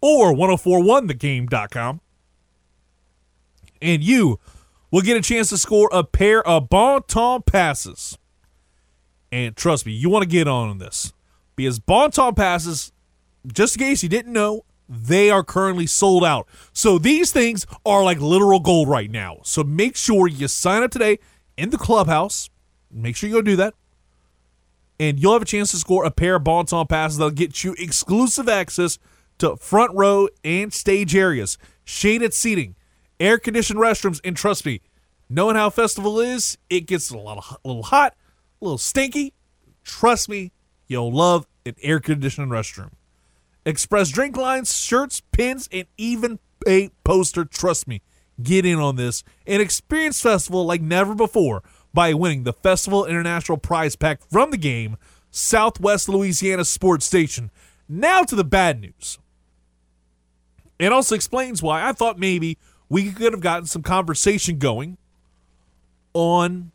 or 0.00 0.32
1041thegame.com. 0.32 2.00
And 3.82 4.02
you 4.02 4.40
will 4.90 5.02
get 5.02 5.16
a 5.16 5.20
chance 5.20 5.50
to 5.50 5.58
score 5.58 5.88
a 5.92 6.02
pair 6.04 6.46
of 6.46 6.68
Bon 6.68 7.02
Temps 7.02 7.44
passes. 7.46 8.18
And 9.30 9.54
trust 9.56 9.84
me, 9.84 9.92
you 9.92 10.08
want 10.08 10.22
to 10.22 10.28
get 10.28 10.48
on 10.48 10.78
this 10.78 11.12
because 11.54 11.78
Bon 11.78 12.10
Temps 12.10 12.36
passes 12.36 12.92
just 13.52 13.76
in 13.76 13.80
case 13.80 14.02
you 14.02 14.08
didn't 14.08 14.32
know, 14.32 14.64
they 14.88 15.30
are 15.30 15.44
currently 15.44 15.86
sold 15.86 16.24
out. 16.24 16.48
So 16.72 16.98
these 16.98 17.30
things 17.30 17.66
are 17.84 18.02
like 18.02 18.20
literal 18.20 18.60
gold 18.60 18.88
right 18.88 19.10
now. 19.10 19.38
So 19.42 19.62
make 19.62 19.96
sure 19.96 20.26
you 20.26 20.48
sign 20.48 20.82
up 20.82 20.90
today 20.90 21.18
in 21.56 21.70
the 21.70 21.76
clubhouse. 21.76 22.48
Make 22.90 23.16
sure 23.16 23.28
you 23.28 23.36
go 23.36 23.42
do 23.42 23.56
that. 23.56 23.74
And 24.98 25.20
you'll 25.20 25.34
have 25.34 25.42
a 25.42 25.46
chance 25.46 25.70
to 25.72 25.76
score 25.76 26.04
a 26.04 26.10
pair 26.10 26.36
of 26.36 26.44
Bon 26.44 26.64
Temps 26.64 26.88
passes 26.88 27.18
that'll 27.18 27.30
get 27.30 27.62
you 27.62 27.74
exclusive 27.78 28.48
access 28.48 28.98
to 29.38 29.56
front 29.56 29.94
row 29.94 30.28
and 30.42 30.72
stage 30.72 31.14
areas, 31.14 31.58
shaded 31.84 32.34
seating, 32.34 32.74
air 33.20 33.38
conditioned 33.38 33.78
restrooms, 33.78 34.20
and 34.24 34.36
trust 34.36 34.66
me, 34.66 34.80
knowing 35.28 35.54
how 35.54 35.70
festival 35.70 36.18
is, 36.18 36.58
it 36.68 36.86
gets 36.86 37.10
a 37.10 37.16
little, 37.16 37.44
a 37.64 37.68
little 37.68 37.84
hot, 37.84 38.16
a 38.60 38.64
little 38.64 38.78
stinky. 38.78 39.34
Trust 39.84 40.28
me, 40.28 40.50
you'll 40.88 41.12
love 41.12 41.46
an 41.64 41.76
air 41.80 42.00
conditioned 42.00 42.50
restroom. 42.50 42.90
Express 43.68 44.08
drink 44.08 44.34
lines, 44.34 44.74
shirts, 44.74 45.20
pins, 45.30 45.68
and 45.70 45.86
even 45.98 46.38
a 46.66 46.88
poster. 47.04 47.44
Trust 47.44 47.86
me, 47.86 48.00
get 48.42 48.64
in 48.64 48.78
on 48.78 48.96
this 48.96 49.22
and 49.46 49.60
experience 49.60 50.22
festival 50.22 50.64
like 50.64 50.80
never 50.80 51.14
before 51.14 51.62
by 51.92 52.14
winning 52.14 52.44
the 52.44 52.54
Festival 52.54 53.04
International 53.04 53.58
Prize 53.58 53.94
Pack 53.94 54.22
from 54.30 54.52
the 54.52 54.56
game, 54.56 54.96
Southwest 55.30 56.08
Louisiana 56.08 56.64
Sports 56.64 57.04
Station. 57.04 57.50
Now 57.86 58.22
to 58.22 58.34
the 58.34 58.42
bad 58.42 58.80
news. 58.80 59.18
It 60.78 60.90
also 60.90 61.14
explains 61.14 61.62
why 61.62 61.86
I 61.86 61.92
thought 61.92 62.18
maybe 62.18 62.56
we 62.88 63.12
could 63.12 63.34
have 63.34 63.42
gotten 63.42 63.66
some 63.66 63.82
conversation 63.82 64.56
going 64.56 64.96
on 66.14 66.72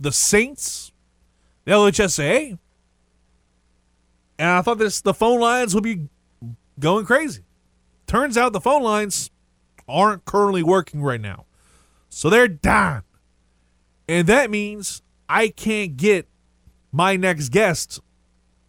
the 0.00 0.12
Saints, 0.12 0.92
the 1.66 1.72
LHSA, 1.72 2.58
and 4.38 4.48
I 4.48 4.62
thought 4.62 4.78
this 4.78 5.00
the 5.00 5.14
phone 5.14 5.40
lines 5.40 5.74
would 5.74 5.84
be 5.84 6.08
going 6.78 7.06
crazy. 7.06 7.42
Turns 8.06 8.36
out 8.36 8.52
the 8.52 8.60
phone 8.60 8.82
lines 8.82 9.30
aren't 9.88 10.24
currently 10.24 10.62
working 10.62 11.02
right 11.02 11.20
now. 11.20 11.44
So 12.08 12.30
they're 12.30 12.48
down. 12.48 13.02
And 14.08 14.26
that 14.28 14.50
means 14.50 15.02
I 15.28 15.48
can't 15.48 15.96
get 15.96 16.28
my 16.92 17.16
next 17.16 17.48
guest 17.48 18.00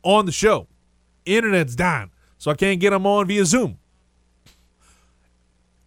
on 0.04 0.26
the 0.26 0.32
show. 0.32 0.68
Internet's 1.26 1.76
down. 1.76 2.12
So 2.38 2.52
I 2.52 2.56
can't 2.56 2.80
get 2.80 2.92
them 2.92 3.06
on 3.06 3.28
via 3.28 3.46
Zoom. 3.46 3.78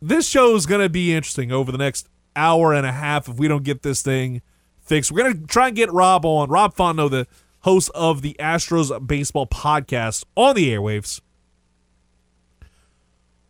This 0.01 0.27
show 0.27 0.55
is 0.55 0.67
going 0.67 0.81
to 0.81 0.89
be 0.89 1.13
interesting 1.13 1.53
over 1.53 1.71
the 1.71 1.79
next 1.79 2.09
hour 2.37 2.73
and 2.73 2.87
a 2.87 2.93
half 2.93 3.29
if 3.29 3.37
we 3.37 3.49
don't 3.49 3.65
get 3.65 3.83
this 3.83 4.03
thing 4.03 4.43
fixed. 4.83 5.13
We're 5.13 5.33
gonna 5.33 5.47
try 5.47 5.69
and 5.69 5.77
get 5.77 5.93
Rob 5.93 6.25
on. 6.25 6.49
Rob 6.49 6.75
Fontenot, 6.75 7.11
the 7.11 7.27
host 7.61 7.91
of 7.95 8.23
the 8.23 8.37
Astros 8.39 9.07
baseball 9.07 9.47
podcast 9.47 10.25
on 10.37 10.57
the 10.57 10.69
airwaves. 10.71 11.21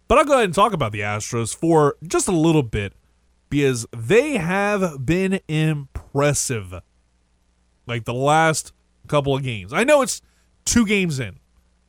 But 0.09 0.18
I'll 0.18 0.25
go 0.25 0.33
ahead 0.33 0.46
and 0.46 0.55
talk 0.55 0.73
about 0.73 0.92
the 0.92 1.01
Astros 1.01 1.55
for 1.55 1.96
just 2.03 2.27
a 2.27 2.33
little 2.33 2.64
bit 2.64 2.94
because 3.49 3.87
they 3.96 4.38
have 4.38 5.07
been 5.07 5.40
impressive. 5.46 6.81
Like 7.87 8.05
the 8.05 8.14
last 8.14 8.73
couple 9.07 9.35
of 9.35 9.42
games. 9.42 9.73
I 9.73 9.85
know 9.85 10.03
it's 10.03 10.23
two 10.64 10.87
games 10.87 11.18
in. 11.18 11.38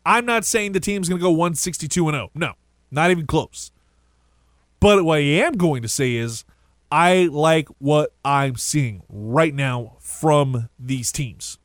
I'm 0.06 0.26
not 0.26 0.46
saying 0.46 0.72
the 0.72 0.80
team's 0.80 1.08
going 1.08 1.20
to 1.20 1.24
go 1.24 1.30
162 1.30 2.08
and 2.08 2.16
0. 2.16 2.32
No, 2.34 2.54
not 2.90 3.12
even 3.12 3.28
close. 3.28 3.72
But 4.80 5.06
what 5.06 5.20
I 5.20 5.22
am 5.22 5.54
going 5.54 5.84
to 5.84 5.88
say 5.88 6.16
is 6.16 6.44
I 6.92 7.30
like 7.32 7.70
what 7.78 8.14
I'm 8.26 8.56
seeing 8.56 9.04
right 9.08 9.54
now 9.54 9.98
from 10.00 10.70
these 10.80 11.12
teams. 11.12 11.60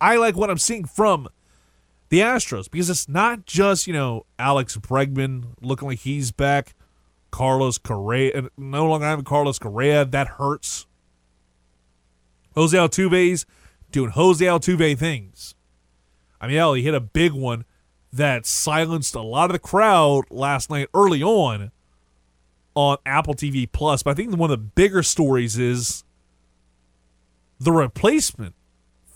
I 0.00 0.16
like 0.16 0.36
what 0.36 0.50
I'm 0.50 0.58
seeing 0.58 0.84
from 0.84 1.28
the 2.08 2.20
Astros 2.20 2.70
because 2.70 2.90
it's 2.90 3.08
not 3.08 3.46
just, 3.46 3.86
you 3.86 3.92
know, 3.92 4.26
Alex 4.38 4.76
Bregman 4.76 5.54
looking 5.60 5.88
like 5.88 6.00
he's 6.00 6.32
back, 6.32 6.74
Carlos 7.30 7.78
Correa, 7.78 8.48
no 8.56 8.86
longer 8.88 9.06
having 9.06 9.24
Carlos 9.24 9.58
Correa. 9.58 10.04
That 10.04 10.28
hurts. 10.28 10.86
Jose 12.54 12.76
Altuve's 12.76 13.46
doing 13.92 14.10
Jose 14.10 14.44
Altuve 14.44 14.98
things. 14.98 15.54
I 16.40 16.46
mean, 16.46 16.56
hell, 16.56 16.74
he 16.74 16.82
hit 16.82 16.94
a 16.94 17.00
big 17.00 17.32
one 17.32 17.64
that 18.12 18.46
silenced 18.46 19.14
a 19.14 19.20
lot 19.20 19.50
of 19.50 19.52
the 19.52 19.58
crowd 19.58 20.24
last 20.30 20.70
night 20.70 20.88
early 20.94 21.22
on 21.22 21.70
on 22.74 22.96
Apple 23.04 23.34
TV 23.34 23.70
Plus. 23.70 24.02
But 24.02 24.12
I 24.12 24.14
think 24.14 24.36
one 24.36 24.50
of 24.50 24.58
the 24.58 24.64
bigger 24.64 25.02
stories 25.02 25.58
is 25.58 26.02
the 27.58 27.72
replacement 27.72 28.54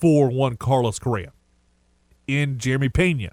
for 0.04 0.28
one 0.28 0.54
Carlos 0.54 0.98
Correa 0.98 1.32
in 2.26 2.58
Jeremy 2.58 2.90
Pena. 2.90 3.30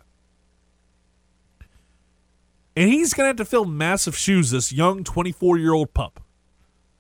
And 2.77 2.89
he's 2.89 3.13
going 3.13 3.25
to 3.25 3.27
have 3.27 3.36
to 3.36 3.43
fill 3.43 3.65
massive 3.65 4.15
shoes, 4.15 4.51
this 4.51 4.71
young 4.71 5.03
24 5.03 5.57
year 5.57 5.73
old 5.73 5.93
pup. 5.93 6.21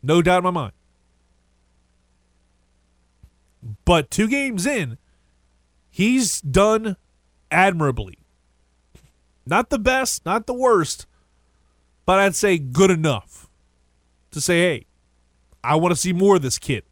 No 0.03 0.21
doubt 0.21 0.39
in 0.39 0.43
my 0.43 0.51
mind. 0.51 0.73
But 3.85 4.11
two 4.11 4.27
games 4.27 4.65
in, 4.65 4.97
he's 5.89 6.41
done 6.41 6.97
admirably. 7.49 8.17
Not 9.45 9.69
the 9.69 9.79
best, 9.79 10.25
not 10.25 10.47
the 10.47 10.53
worst, 10.53 11.05
but 12.05 12.19
I'd 12.19 12.35
say 12.35 12.57
good 12.57 12.91
enough 12.91 13.49
to 14.31 14.41
say, 14.41 14.59
hey, 14.59 14.85
I 15.63 15.77
want 15.77 15.93
to 15.93 15.95
see 15.95 16.11
more 16.11 16.35
of 16.35 16.41
this 16.41 16.59
kid. 16.59 16.83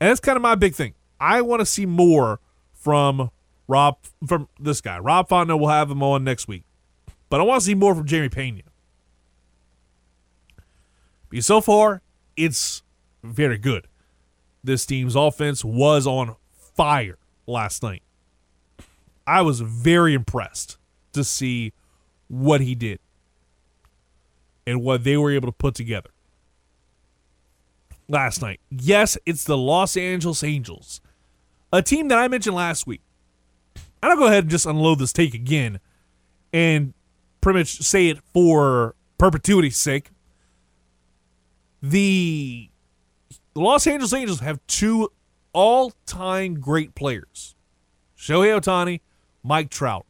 And 0.00 0.10
that's 0.10 0.20
kind 0.20 0.36
of 0.36 0.42
my 0.42 0.54
big 0.54 0.74
thing. 0.74 0.94
I 1.18 1.40
want 1.40 1.60
to 1.60 1.66
see 1.66 1.86
more 1.86 2.40
from 2.74 3.30
Rob 3.68 3.98
from 4.26 4.48
this 4.60 4.80
guy. 4.80 4.98
Rob 4.98 5.28
Fontenot 5.28 5.58
will 5.58 5.68
have 5.68 5.90
him 5.90 6.02
on 6.02 6.24
next 6.24 6.46
week. 6.46 6.64
But 7.28 7.40
I 7.40 7.44
want 7.44 7.60
to 7.60 7.66
see 7.66 7.74
more 7.74 7.94
from 7.94 8.06
Jeremy 8.06 8.28
Pena. 8.28 8.62
Because 11.28 11.46
so 11.46 11.60
far, 11.60 12.02
it's 12.36 12.82
very 13.24 13.58
good. 13.58 13.88
This 14.62 14.86
team's 14.86 15.16
offense 15.16 15.64
was 15.64 16.06
on 16.06 16.36
fire 16.74 17.18
last 17.46 17.82
night. 17.82 18.02
I 19.26 19.42
was 19.42 19.60
very 19.60 20.14
impressed 20.14 20.78
to 21.12 21.24
see 21.24 21.72
what 22.28 22.60
he 22.60 22.74
did 22.74 23.00
and 24.66 24.82
what 24.82 25.04
they 25.04 25.16
were 25.16 25.32
able 25.32 25.48
to 25.48 25.52
put 25.52 25.74
together 25.74 26.10
last 28.08 28.42
night. 28.42 28.60
Yes, 28.70 29.16
it's 29.26 29.44
the 29.44 29.56
Los 29.56 29.96
Angeles 29.96 30.42
Angels, 30.42 31.00
a 31.72 31.82
team 31.82 32.08
that 32.08 32.18
I 32.18 32.28
mentioned 32.28 32.56
last 32.56 32.86
week. 32.86 33.02
And 34.02 34.12
I'll 34.12 34.18
go 34.18 34.26
ahead 34.26 34.44
and 34.44 34.50
just 34.50 34.66
unload 34.66 34.98
this 34.98 35.12
take 35.12 35.34
again 35.34 35.80
and 36.52 36.94
pretty 37.40 37.60
much 37.60 37.82
say 37.82 38.08
it 38.08 38.18
for 38.32 38.94
perpetuity's 39.18 39.76
sake. 39.76 40.10
The 41.82 42.70
Los 43.54 43.86
Angeles 43.86 44.12
Angels 44.12 44.40
have 44.40 44.60
two 44.66 45.10
all 45.52 45.92
time 46.04 46.60
great 46.60 46.94
players 46.94 47.54
Shohei 48.18 48.60
Ohtani, 48.60 49.00
Mike 49.42 49.70
Trout. 49.70 50.06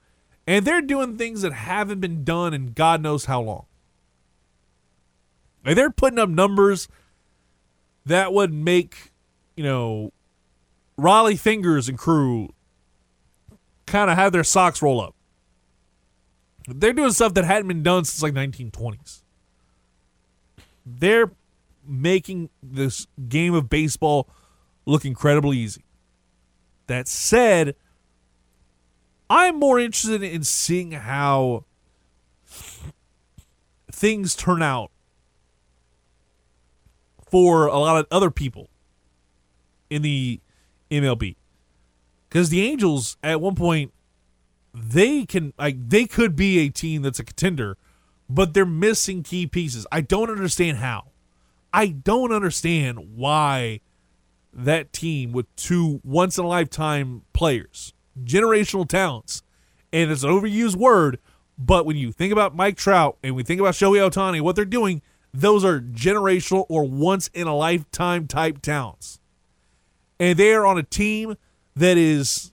And 0.47 0.65
they're 0.65 0.83
doing 0.83 1.17
things 1.17 1.43
that 1.43 1.53
haven't 1.53 2.01
been 2.01 2.23
done 2.23 2.55
in 2.55 2.73
God 2.73 3.03
knows 3.03 3.25
how 3.25 3.41
long. 3.41 3.67
They're 5.65 5.91
putting 5.91 6.21
up 6.21 6.29
numbers 6.29 6.87
that 8.07 8.33
would 8.33 8.53
make, 8.53 9.13
you 9.57 9.65
know, 9.65 10.13
Rollie 10.99 11.39
Fingers 11.39 11.89
and 11.89 11.99
crew 11.99 12.55
kind 13.85 14.11
of 14.11 14.17
have 14.17 14.33
their 14.33 14.45
socks 14.45 14.81
roll 14.81 15.01
up. 15.01 15.15
They're 16.69 16.93
doing 16.93 17.13
stuff 17.13 17.35
that 17.35 17.45
hadn't 17.45 17.69
been 17.69 17.83
done 17.83 18.05
since 18.05 18.23
like 18.23 18.33
1920s. 18.33 19.23
They're 20.85 21.31
making 21.87 22.51
this 22.63 23.07
game 23.29 23.55
of 23.55 23.69
baseball 23.69 24.29
look 24.85 25.05
incredibly 25.05 25.59
easy. 25.59 25.85
That 26.87 27.09
said, 27.09 27.75
I'm 29.29 29.59
more 29.59 29.79
interested 29.79 30.23
in 30.23 30.45
seeing 30.45 30.93
how 30.93 31.65
things 33.91 34.37
turn 34.37 34.63
out 34.63 34.91
for 37.27 37.67
a 37.67 37.79
lot 37.79 37.99
of 37.99 38.07
other 38.11 38.31
people 38.31 38.69
in 39.91 40.03
the 40.03 40.41
MLB. 40.91 41.37
Because 42.29 42.51
the 42.51 42.63
Angels, 42.63 43.17
at 43.23 43.41
one 43.41 43.55
point, 43.55 43.93
they 44.75 45.25
can 45.25 45.53
like 45.59 45.89
they 45.89 46.07
could 46.07 46.37
be 46.37 46.59
a 46.59 46.69
team 46.69 47.03
that's 47.03 47.19
a 47.19 47.25
contender, 47.25 47.77
but 48.29 48.53
they're 48.53 48.67
missing 48.67 49.23
key 49.23 49.47
pieces. 49.47 49.87
I 49.91 50.01
don't 50.03 50.31
understand 50.31 50.79
how. 50.79 51.13
I 51.73 51.87
don't 51.89 52.33
understand 52.33 53.17
why 53.17 53.81
that 54.53 54.93
team 54.93 55.33
with 55.33 55.55
two 55.57 56.01
once 56.05 56.39
in 56.39 56.45
a 56.45 56.49
lifetime 56.49 57.23
players, 57.33 57.93
generational 58.25 58.89
talents, 58.89 59.43
and 59.93 60.11
it's 60.11 60.23
an 60.23 60.31
overused 60.31 60.77
word, 60.77 61.19
but 61.59 61.87
when 61.87 61.97
you 61.97 62.13
think 62.13 62.33
about 62.33 62.57
Mike 62.57 62.77
Trout 62.77 63.19
and 63.23 63.35
we 63.35 63.43
think 63.43 63.61
about 63.61 63.75
Shohei 63.75 64.11
Ohtani, 64.11 64.41
what 64.41 64.57
they're 64.57 64.65
doing, 64.65 65.03
those 65.41 65.65
are 65.65 65.81
generational 65.81 66.65
or 66.69 66.85
once 66.85 67.29
in 67.29 67.47
a 67.47 67.55
lifetime 67.55 68.27
type 68.27 68.63
talents. 68.63 69.21
And 70.19 70.39
they 70.39 70.55
are 70.55 70.65
on 70.65 70.79
a 70.79 70.83
team 70.83 71.37
that 71.75 71.99
is 71.99 72.53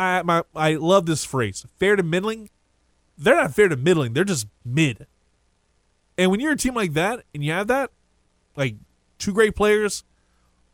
I 0.00 0.22
my 0.22 0.42
I 0.54 0.74
love 0.74 1.06
this 1.06 1.24
phrase. 1.24 1.66
Fair 1.78 1.96
to 1.96 2.02
middling. 2.02 2.50
They're 3.18 3.36
not 3.36 3.54
fair 3.54 3.68
to 3.68 3.76
middling, 3.76 4.14
they're 4.14 4.24
just 4.24 4.46
mid. 4.64 5.06
And 6.18 6.30
when 6.30 6.40
you're 6.40 6.52
a 6.52 6.56
team 6.56 6.74
like 6.74 6.94
that 6.94 7.24
and 7.34 7.44
you 7.44 7.52
have 7.52 7.68
that, 7.68 7.90
like 8.56 8.76
two 9.18 9.32
great 9.32 9.54
players, 9.54 10.04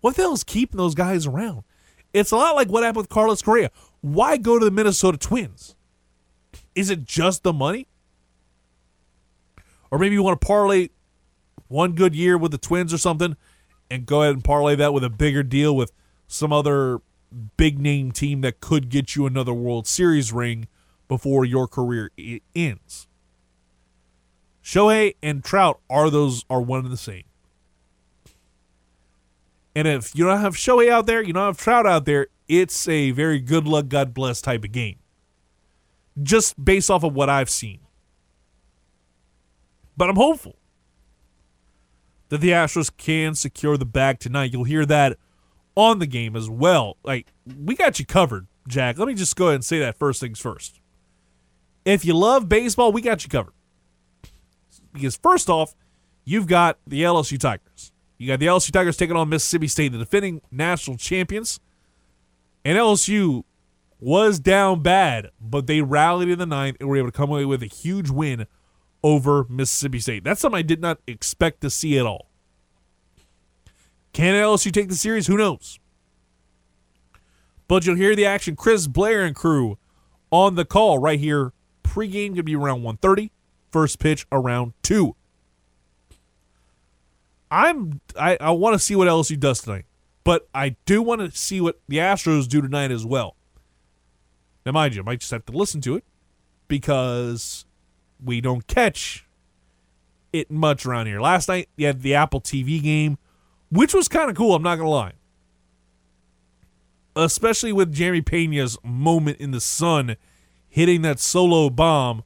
what 0.01 0.17
the 0.17 0.23
hell 0.23 0.33
is 0.33 0.45
keeping 0.45 0.79
those 0.79 0.95
guys 0.95 1.27
around? 1.27 1.65
It's 2.13 2.31
a 2.31 2.37
lot 2.37 2.55
like 2.55 2.69
what 2.69 2.83
happened 2.83 3.03
with 3.03 3.09
Carlos 3.09 3.43
Correa. 3.43 3.71
Why 4.01 4.37
go 4.37 4.59
to 4.59 4.65
the 4.65 4.71
Minnesota 4.71 5.19
Twins? 5.19 5.77
Is 6.75 6.91
it 6.91 7.05
just 7.05 7.43
the 7.43 7.53
money? 7.53 7.87
Or 9.91 9.99
maybe 9.99 10.15
you 10.15 10.23
want 10.23 10.41
to 10.41 10.47
parlay 10.47 10.89
one 11.69 11.93
good 11.93 12.15
year 12.15 12.37
with 12.37 12.53
the 12.53 12.59
Twins 12.59 12.93
or 12.93 12.99
something 12.99 13.37
and 13.91 14.07
go 14.07 14.23
ahead 14.23 14.35
and 14.35 14.45
parlay 14.45 14.75
that 14.77 14.93
with 14.93 15.05
a 15.05 15.11
bigger 15.11 15.43
deal 15.43 15.75
with 15.75 15.93
some 16.27 16.53
other 16.53 17.01
big 17.57 17.79
name 17.79 18.13
team 18.13 18.41
that 18.43 18.61
could 18.61 18.89
get 18.89 19.17
you 19.17 19.27
another 19.27 19.55
World 19.55 19.87
Series 19.87 20.33
ring 20.33 20.67
before 21.09 21.45
your 21.45 21.67
career 21.67 22.11
ends. 22.55 23.07
Shohei 24.63 25.15
and 25.23 25.43
Trout 25.43 25.81
are 25.89 26.11
those 26.11 26.45
are 26.51 26.61
one 26.61 26.81
and 26.81 26.93
the 26.93 26.97
same. 26.97 27.25
And 29.75 29.89
if 29.89 30.15
you 30.15 30.27
don't 30.27 30.41
have 30.41 30.57
Shohei 30.57 30.91
out 30.91 31.07
there, 31.07 31.23
you 31.23 31.33
don't 31.33 31.47
have 31.47 31.59
Trout 31.59 31.87
out 31.87 32.05
there, 32.05 32.27
it's 32.49 32.89
a 32.89 33.11
very 33.13 33.41
good 33.41 33.67
luck, 33.67 33.89
God 33.89 34.13
bless 34.13 34.41
type 34.43 34.65
of 34.65 34.73
game. 34.73 34.97
Just 36.23 36.63
based 36.63 36.91
off 36.91 37.05
of 37.05 37.15
what 37.15 37.31
I've 37.31 37.51
seen. 37.51 37.81
But 39.99 40.09
I'm 40.09 40.17
hopeful 40.17 40.55
that 42.29 42.41
the 42.41 42.51
Astros 42.51 42.89
can 42.97 43.35
secure 43.35 43.77
the 43.77 43.85
bag 43.85 44.21
tonight. 44.21 44.53
You'll 44.53 44.63
hear 44.63 44.87
that 44.87 45.19
on 45.75 45.99
the 45.99 46.07
game 46.07 46.37
as 46.37 46.49
well. 46.49 46.97
Like, 47.03 47.33
we 47.45 47.75
got 47.75 47.99
you 47.99 48.07
covered, 48.07 48.47
Jack. 48.69 48.97
Let 48.97 49.09
me 49.09 49.15
just 49.15 49.35
go 49.35 49.47
ahead 49.47 49.57
and 49.57 49.65
say 49.65 49.81
that 49.81 49.99
first 49.99 50.21
things 50.21 50.39
first. 50.39 50.81
If 51.85 52.05
you 52.05 52.15
love 52.15 52.49
baseball, 52.49 52.93
we 52.93 53.03
got 53.03 53.25
you 53.25 53.29
covered. 53.29 53.55
Because, 54.93 55.17
first 55.17 55.51
off, 55.51 55.75
you've 56.25 56.47
got 56.47 56.79
the 56.87 57.03
LSU 57.03 57.37
Tigers. 57.37 57.91
You 58.19 58.29
got 58.29 58.39
the 58.39 58.47
LSU 58.47 58.71
Tigers 58.71 58.97
taking 58.97 59.17
on 59.17 59.29
Mississippi 59.29 59.67
State, 59.67 59.91
the 59.91 59.99
defending 59.99 60.43
national 60.53 60.97
champions. 60.97 61.59
And 62.65 62.79
LSU 62.79 63.43
was 63.99 64.39
down 64.39 64.81
bad, 64.81 65.31
but 65.41 65.67
they 65.67 65.83
rallied 65.83 66.29
in 66.29 66.39
the 66.39 66.47
ninth 66.47 66.77
and 66.79 66.89
were 66.89 66.97
able 66.97 67.09
to 67.09 67.17
come 67.17 67.31
away 67.31 67.45
with 67.45 67.65
a 67.65 67.67
huge 67.67 68.11
win 68.11 68.47
over 69.09 69.47
Mississippi 69.49 70.01
State. 70.01 70.23
That's 70.23 70.39
something 70.39 70.59
I 70.59 70.63
did 70.63 70.83
not 70.83 70.99
expect 71.07 71.63
to 71.63 71.71
see 71.71 71.99
at 71.99 72.05
all. 72.05 72.29
Can 74.13 74.35
LSU 74.35 74.71
take 74.71 74.91
the 74.91 74.95
series? 74.95 75.27
Who 75.29 75.39
knows? 75.39 75.81
But 77.69 77.87
you'll 77.87 77.97
hear 77.97 78.15
the 78.15 78.27
action. 78.27 78.55
Chris 78.55 78.87
Blair 78.87 79.25
and 79.25 79.35
crew 79.35 79.79
on 80.31 80.57
the 80.57 80.67
call 80.67 80.99
right 80.99 81.19
here. 81.19 81.53
Pregame 81.83 82.31
gonna 82.31 82.43
be 82.43 82.55
around 82.55 82.83
1.30. 82.83 83.31
First 83.71 83.99
pitch 83.99 84.27
around 84.31 84.75
two. 84.83 85.17
I'm 87.51 88.03
I, 88.19 88.37
I 88.39 88.51
want 88.51 88.75
to 88.75 88.79
see 88.79 88.95
what 88.95 89.09
LSU 89.09 89.41
does 89.41 89.63
tonight, 89.63 89.87
but 90.23 90.49
I 90.55 90.77
do 90.85 91.01
want 91.01 91.23
to 91.23 91.31
see 91.31 91.63
what 91.63 91.81
the 91.89 91.97
Astros 91.97 92.47
do 92.47 92.61
tonight 92.61 92.91
as 92.91 93.07
well. 93.07 93.37
Now, 94.67 94.73
mind 94.73 94.95
you, 94.95 95.01
I 95.01 95.05
might 95.05 95.21
just 95.21 95.33
have 95.33 95.47
to 95.47 95.53
listen 95.53 95.81
to 95.83 95.97
it 95.97 96.05
because 96.67 97.65
we 98.23 98.41
don't 98.41 98.67
catch 98.67 99.27
it 100.33 100.51
much 100.51 100.85
around 100.85 101.07
here. 101.07 101.21
Last 101.21 101.49
night, 101.49 101.69
you 101.77 101.87
had 101.87 102.03
the 102.03 102.15
Apple 102.15 102.41
TV 102.41 102.83
game, 102.83 103.19
which 103.71 103.95
was 103.95 104.09
kind 104.09 104.31
of 104.31 104.37
cool. 104.37 104.55
I'm 104.55 104.63
not 104.63 104.77
gonna 104.77 104.91
lie, 104.91 105.13
especially 107.17 107.73
with 107.73 107.93
Jeremy 107.93 108.23
Pena's 108.23 108.79
moment 108.83 109.39
in 109.39 109.51
the 109.51 109.61
sun, 109.61 110.17
hitting 110.69 111.03
that 111.03 111.19
solo 111.19 111.71
bomb 111.71 112.23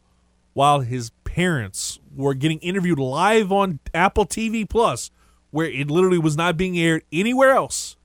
while 0.52 0.80
his 0.80 1.10
parents 1.24 1.98
were 2.14 2.34
getting 2.34 2.58
interviewed 2.58 2.98
live 2.98 3.50
on 3.50 3.78
Apple 3.94 4.26
TV 4.26 4.68
Plus, 4.68 5.10
where 5.50 5.66
it 5.66 5.90
literally 5.90 6.18
was 6.18 6.36
not 6.36 6.56
being 6.56 6.78
aired 6.78 7.04
anywhere 7.10 7.50
else. 7.50 7.96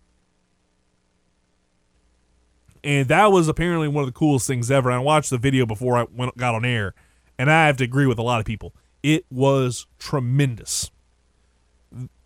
And 2.84 3.10
that 3.10 3.32
was 3.34 3.50
apparently 3.50 3.90
one 3.90 4.04
of 4.04 4.08
the 4.08 4.18
coolest 4.18 4.48
things 4.48 4.72
ever. 4.72 4.92
I 4.92 5.00
watched 5.00 5.30
the 5.30 5.38
video 5.38 5.66
before 5.66 5.98
I 5.98 6.06
went, 6.16 6.38
got 6.38 6.56
on 6.56 6.64
air, 6.64 6.94
and 7.38 7.52
I 7.52 7.68
have 7.68 7.78
to 7.78 7.84
agree 7.84 8.06
with 8.06 8.18
a 8.18 8.24
lot 8.24 8.40
of 8.40 8.46
people. 8.46 8.74
It 9.04 9.26
was 9.32 9.86
tremendous. 10.00 10.92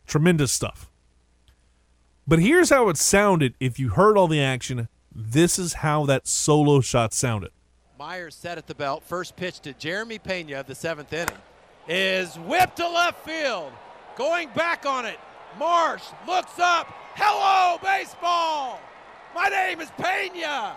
Tremendous 0.08 0.52
stuff. 0.52 0.90
But 2.28 2.40
here's 2.40 2.70
how 2.70 2.90
it 2.90 2.98
sounded 2.98 3.56
if 3.60 3.80
you 3.80 3.90
heard 3.90 4.18
all 4.18 4.28
the 4.28 4.42
action. 4.42 4.88
This 5.14 5.60
is 5.60 5.76
how 5.76 6.06
that 6.06 6.28
solo 6.28 6.80
shot 6.82 7.14
sounded. 7.14 7.52
Myers 8.00 8.36
set 8.36 8.58
at 8.58 8.68
the 8.68 8.76
belt. 8.76 9.04
First 9.04 9.36
pitch 9.36 9.60
to 9.62 9.74
Jeremy 9.74 10.18
Pena 10.18 10.62
of 10.62 10.68
the 10.68 10.76
seventh 10.76 11.12
inning 11.14 11.36
is 11.88 12.36
whipped 12.38 12.78
to 12.78 12.88
left 12.88 13.26
field. 13.26 13.72
Going 14.16 14.50
back 14.56 14.86
on 14.86 15.06
it. 15.06 15.20
Marsh 15.60 16.04
looks 16.26 16.58
up. 16.60 16.88
Hello, 17.16 17.78
baseball. 17.84 18.80
My 19.36 19.48
name 19.50 19.82
is 19.82 19.92
Pena. 19.98 20.76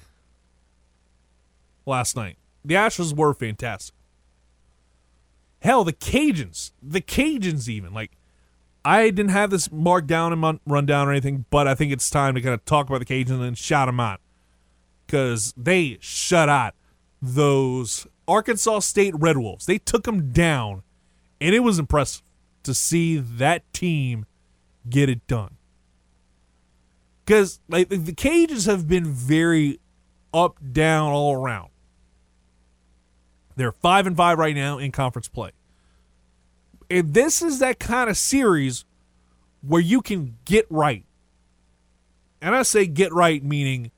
last 1.85 2.15
night. 2.15 2.37
The 2.63 2.75
Astros 2.75 3.13
were 3.13 3.33
fantastic. 3.33 3.93
Hell, 5.59 5.83
the 5.83 5.91
Cajuns, 5.91 6.71
the 6.81 7.01
Cajuns 7.01 7.67
even 7.67 7.93
like 7.93 8.11
I 8.85 9.09
didn't 9.09 9.31
have 9.31 9.49
this 9.49 9.69
marked 9.73 10.07
down 10.07 10.31
and 10.31 10.61
rundown 10.65 11.09
or 11.09 11.11
anything, 11.11 11.43
but 11.49 11.67
I 11.67 11.75
think 11.75 11.91
it's 11.91 12.09
time 12.09 12.33
to 12.35 12.41
kind 12.41 12.53
of 12.53 12.63
talk 12.63 12.87
about 12.87 12.99
the 12.99 13.05
Cajuns 13.05 13.45
and 13.45 13.57
shout 13.57 13.89
them 13.89 13.99
out 13.99 14.21
because 15.05 15.53
they 15.57 15.97
shut 15.99 16.47
out 16.47 16.75
those 17.21 18.07
Arkansas 18.25 18.79
State 18.79 19.15
Red 19.19 19.37
Wolves. 19.37 19.65
They 19.65 19.79
took 19.79 20.05
them 20.05 20.31
down, 20.31 20.83
and 21.41 21.53
it 21.53 21.59
was 21.59 21.77
impressive 21.77 22.23
to 22.63 22.73
see 22.73 23.17
that 23.17 23.63
team 23.73 24.27
get 24.89 25.09
it 25.09 25.27
done. 25.27 25.57
Because 27.31 27.61
like 27.69 27.87
the 27.87 28.11
Cajuns 28.11 28.65
have 28.65 28.89
been 28.89 29.05
very 29.05 29.79
up, 30.33 30.57
down, 30.73 31.13
all 31.13 31.33
around. 31.33 31.69
They're 33.55 33.71
five 33.71 34.05
and 34.05 34.17
five 34.17 34.37
right 34.37 34.53
now 34.53 34.77
in 34.77 34.91
conference 34.91 35.29
play. 35.29 35.51
And 36.89 37.13
this 37.13 37.41
is 37.41 37.59
that 37.59 37.79
kind 37.79 38.09
of 38.09 38.17
series 38.17 38.83
where 39.65 39.79
you 39.79 40.01
can 40.01 40.35
get 40.43 40.65
right. 40.69 41.05
And 42.41 42.53
I 42.53 42.63
say 42.63 42.85
get 42.85 43.13
right 43.13 43.41
meaning 43.41 43.91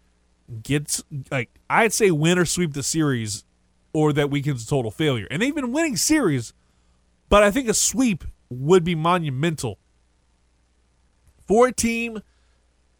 get 0.61 0.99
like 1.31 1.49
I'd 1.71 1.91
say 1.91 2.11
win 2.11 2.38
or 2.38 2.45
sweep 2.45 2.73
the 2.73 2.84
series 2.84 3.45
or 3.93 4.13
that 4.13 4.29
weekend's 4.29 4.63
a 4.63 4.67
total 4.67 4.91
failure. 4.91 5.27
And 5.31 5.41
they've 5.41 5.55
been 5.55 5.71
winning 5.71 5.97
series, 5.97 6.53
but 7.29 7.41
I 7.41 7.49
think 7.49 7.67
a 7.67 7.73
sweep 7.73 8.25
would 8.51 8.84
be 8.84 8.93
monumental 8.93 9.79
for 11.47 11.69
a 11.69 11.71
team 11.71 12.21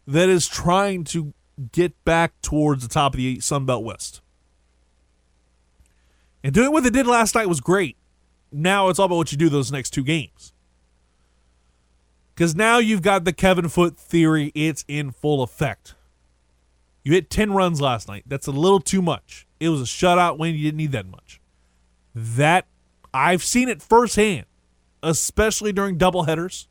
that 0.06 0.28
is 0.28 0.48
trying 0.48 1.04
to 1.04 1.32
get 1.72 2.04
back 2.04 2.40
towards 2.42 2.86
the 2.86 2.92
top 2.92 3.14
of 3.14 3.18
the 3.18 3.40
Sun 3.40 3.66
Belt 3.66 3.84
West. 3.84 4.20
And 6.42 6.52
doing 6.52 6.72
what 6.72 6.84
they 6.84 6.90
did 6.90 7.06
last 7.06 7.34
night 7.34 7.48
was 7.48 7.60
great. 7.60 7.96
Now 8.52 8.88
it's 8.88 8.98
all 8.98 9.06
about 9.06 9.16
what 9.16 9.32
you 9.32 9.38
do 9.38 9.48
those 9.48 9.72
next 9.72 9.90
two 9.90 10.04
games. 10.04 10.52
Because 12.34 12.54
now 12.54 12.78
you've 12.78 13.02
got 13.02 13.24
the 13.24 13.32
Kevin 13.32 13.68
Foot 13.68 13.96
theory, 13.96 14.50
it's 14.54 14.84
in 14.88 15.10
full 15.10 15.42
effect. 15.42 15.94
You 17.04 17.12
hit 17.12 17.30
10 17.30 17.52
runs 17.52 17.80
last 17.80 18.08
night. 18.08 18.24
That's 18.26 18.46
a 18.46 18.50
little 18.50 18.80
too 18.80 19.02
much. 19.02 19.46
It 19.60 19.68
was 19.68 19.80
a 19.80 19.84
shutout 19.84 20.38
win. 20.38 20.54
You 20.54 20.64
didn't 20.64 20.78
need 20.78 20.92
that 20.92 21.06
much. 21.06 21.40
That, 22.14 22.66
I've 23.12 23.42
seen 23.42 23.68
it 23.68 23.82
firsthand, 23.82 24.46
especially 25.02 25.72
during 25.72 25.98
doubleheaders. 25.98 26.66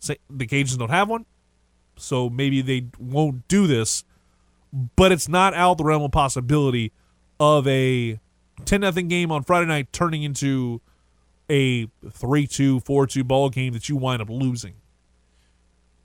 The 0.00 0.46
Cajuns 0.46 0.78
don't 0.78 0.90
have 0.90 1.08
one, 1.08 1.24
so 1.96 2.28
maybe 2.28 2.60
they 2.62 2.86
won't 2.98 3.46
do 3.48 3.66
this, 3.66 4.04
but 4.96 5.12
it's 5.12 5.28
not 5.28 5.54
out 5.54 5.78
the 5.78 5.84
realm 5.84 6.02
of 6.02 6.12
possibility 6.12 6.92
of 7.38 7.66
a 7.66 8.18
10 8.64 8.80
nothing 8.80 9.08
game 9.08 9.30
on 9.30 9.42
Friday 9.42 9.66
night 9.66 9.92
turning 9.92 10.22
into 10.22 10.80
a 11.48 11.86
3 12.10 12.46
2, 12.46 12.80
4 12.80 13.06
2 13.06 13.24
ball 13.24 13.50
game 13.50 13.72
that 13.72 13.88
you 13.88 13.96
wind 13.96 14.22
up 14.22 14.30
losing. 14.30 14.74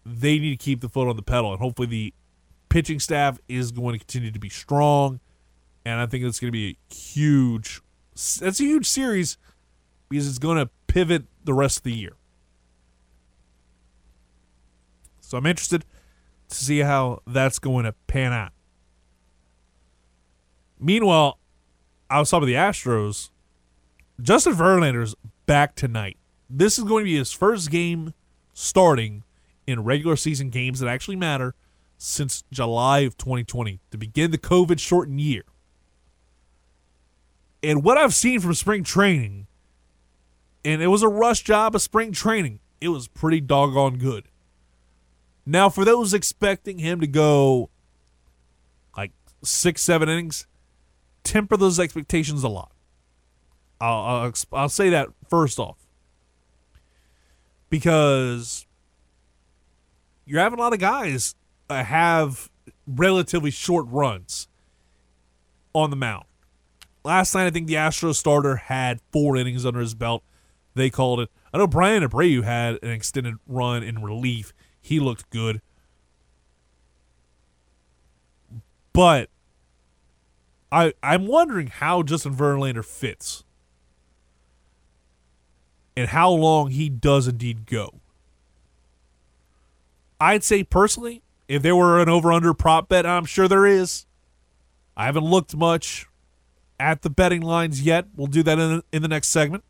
They 0.06 0.40
need 0.40 0.52
to 0.52 0.64
keep 0.64 0.82
the 0.82 0.90
foot 0.90 1.08
on 1.08 1.16
the 1.16 1.22
pedal, 1.22 1.52
and 1.52 1.62
hopefully 1.62 1.88
the 1.88 2.14
pitching 2.70 3.00
staff 3.00 3.40
is 3.48 3.72
going 3.72 3.94
to 3.94 4.00
continue 4.00 4.32
to 4.32 4.40
be 4.40 4.50
strong. 4.50 5.20
And 5.86 6.00
I 6.00 6.06
think 6.06 6.24
it's 6.24 6.40
going 6.40 6.50
to 6.50 6.52
be 6.52 6.78
a 6.92 6.94
huge, 6.94 7.82
that's 8.14 8.60
a 8.60 8.64
huge 8.64 8.86
series 8.86 9.38
because 10.10 10.28
it's 10.28 10.40
going 10.40 10.58
to 10.58 10.70
pivot 10.88 11.24
the 11.44 11.54
rest 11.54 11.78
of 11.78 11.84
the 11.84 11.94
year. 11.94 12.14
So 15.30 15.38
I'm 15.38 15.46
interested 15.46 15.86
to 16.48 16.56
see 16.56 16.80
how 16.80 17.22
that's 17.28 17.60
going 17.60 17.86
to 17.86 17.94
pan 18.08 18.34
out. 18.34 18.52
Meanwhile, 20.80 21.38
outside 22.10 22.42
of 22.42 22.48
the 22.48 22.56
Astros, 22.56 23.30
Justin 24.20 24.54
Verlander's 24.54 25.14
back 25.46 25.76
tonight. 25.76 26.18
This 26.50 26.80
is 26.80 26.84
going 26.84 27.04
to 27.04 27.12
be 27.12 27.16
his 27.16 27.32
first 27.32 27.70
game 27.70 28.16
starting 28.56 29.24
in 29.68 29.84
regular 29.84 30.16
season 30.16 30.50
games 30.50 30.80
that 30.80 30.90
actually 30.90 31.16
matter 31.16 31.54
since 32.00 32.44
July 32.52 33.02
of 33.02 33.16
2020 33.16 33.80
to 33.92 33.98
begin 34.00 34.32
the 34.32 34.40
COVID 34.40 34.80
shortened 34.80 35.22
year. 35.22 35.44
And 37.62 37.84
what 37.84 38.00
I've 38.00 38.16
seen 38.16 38.40
from 38.40 38.56
spring 38.56 38.84
training, 38.84 39.46
and 40.66 40.82
it 40.82 40.88
was 40.88 41.04
a 41.04 41.08
rush 41.08 41.44
job 41.44 41.76
of 41.76 41.84
spring 41.84 42.14
training, 42.14 42.62
it 42.82 42.88
was 42.88 43.08
pretty 43.08 43.42
doggone 43.42 44.00
good. 44.00 44.26
Now, 45.50 45.68
for 45.68 45.84
those 45.84 46.14
expecting 46.14 46.78
him 46.78 47.02
to 47.02 47.08
go 47.08 47.72
like 48.96 49.12
six, 49.44 49.82
seven 49.82 50.08
innings, 50.08 50.46
temper 51.24 51.58
those 51.58 51.80
expectations 51.80 52.44
a 52.44 52.48
lot. 52.48 52.72
I'll, 53.82 54.00
I'll, 54.00 54.34
I'll 54.54 54.70
say 54.70 54.92
that 54.92 55.08
first 55.28 55.58
off. 55.58 55.78
Because 57.72 58.68
you're 60.24 60.40
having 60.40 60.60
a 60.60 60.62
lot 60.62 60.74
of 60.74 60.80
guys 60.80 61.34
have 61.68 62.52
relatively 62.86 63.50
short 63.50 63.88
runs 63.90 64.48
on 65.74 65.90
the 65.90 65.96
mound. 65.96 66.26
Last 67.04 67.34
night, 67.34 67.48
I 67.48 67.50
think 67.50 67.66
the 67.66 67.74
Astros 67.74 68.16
starter 68.18 68.58
had 68.58 69.02
four 69.12 69.36
innings 69.36 69.66
under 69.66 69.80
his 69.80 69.96
belt. 69.96 70.24
They 70.76 70.92
called 70.92 71.22
it. 71.22 71.32
I 71.52 71.58
know 71.58 71.66
Bryan 71.66 72.04
Abreu 72.04 72.44
had 72.44 72.78
an 72.84 72.92
extended 72.92 73.38
run 73.48 73.82
in 73.82 74.04
relief. 74.04 74.54
He 74.90 75.00
looked 75.00 75.30
good. 75.30 75.62
But 78.92 79.30
I 80.72 80.94
I'm 81.04 81.28
wondering 81.28 81.68
how 81.68 82.02
Justin 82.02 82.34
Verlander 82.34 82.84
fits 82.84 83.44
and 85.96 86.10
how 86.10 86.32
long 86.32 86.72
he 86.72 86.90
does 86.90 87.28
indeed 87.28 87.68
go. 87.68 88.00
I'd 90.20 90.44
say 90.44 90.64
personally, 90.64 91.22
if 91.48 91.62
there 91.62 91.76
were 91.76 92.02
an 92.02 92.10
over 92.10 92.32
under 92.32 92.56
prop 92.56 92.90
bet, 92.90 93.06
I'm 93.06 93.26
sure 93.26 93.48
there 93.48 93.68
is. 93.68 94.08
I 94.98 95.06
haven't 95.06 95.26
looked 95.26 95.56
much 95.56 96.08
at 96.80 97.04
the 97.04 97.12
betting 97.12 97.42
lines 97.42 97.84
yet. 97.84 98.08
We'll 98.16 98.26
do 98.26 98.42
that 98.42 98.58
in, 98.58 98.82
in 98.92 99.04
the 99.04 99.08
next 99.08 99.28
segment 99.28 99.64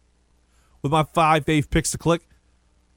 with 0.82 0.94
my 0.94 1.04
five 1.04 1.44
fave 1.44 1.70
picks 1.70 1.92
to 1.92 1.98
click. 1.98 2.22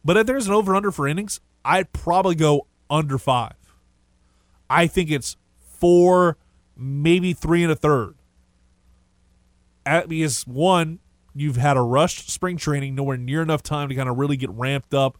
But 0.05 0.17
if 0.17 0.27
there's 0.29 0.47
an 0.47 0.53
over 0.53 0.77
under 0.77 0.93
for 0.93 1.09
innings, 1.09 1.41
I'd 1.65 1.93
probably 1.93 2.35
go 2.35 2.67
under 2.91 3.19
five. 3.19 3.55
I 4.69 4.87
think 4.87 5.11
it's 5.11 5.37
four, 5.61 6.37
maybe 6.77 7.33
three 7.33 7.63
and 7.63 7.73
a 7.73 7.77
third. 7.77 8.15
At 9.85 10.09
because 10.09 10.47
one, 10.47 11.01
you've 11.35 11.57
had 11.57 11.77
a 11.77 11.83
rushed 11.83 12.31
spring 12.31 12.57
training, 12.57 12.95
nowhere 12.95 13.17
near 13.17 13.43
enough 13.43 13.63
time 13.63 13.89
to 13.89 13.95
kind 13.95 14.09
of 14.09 14.19
really 14.19 14.37
get 14.37 14.51
ramped 14.51 14.95
up 14.95 15.19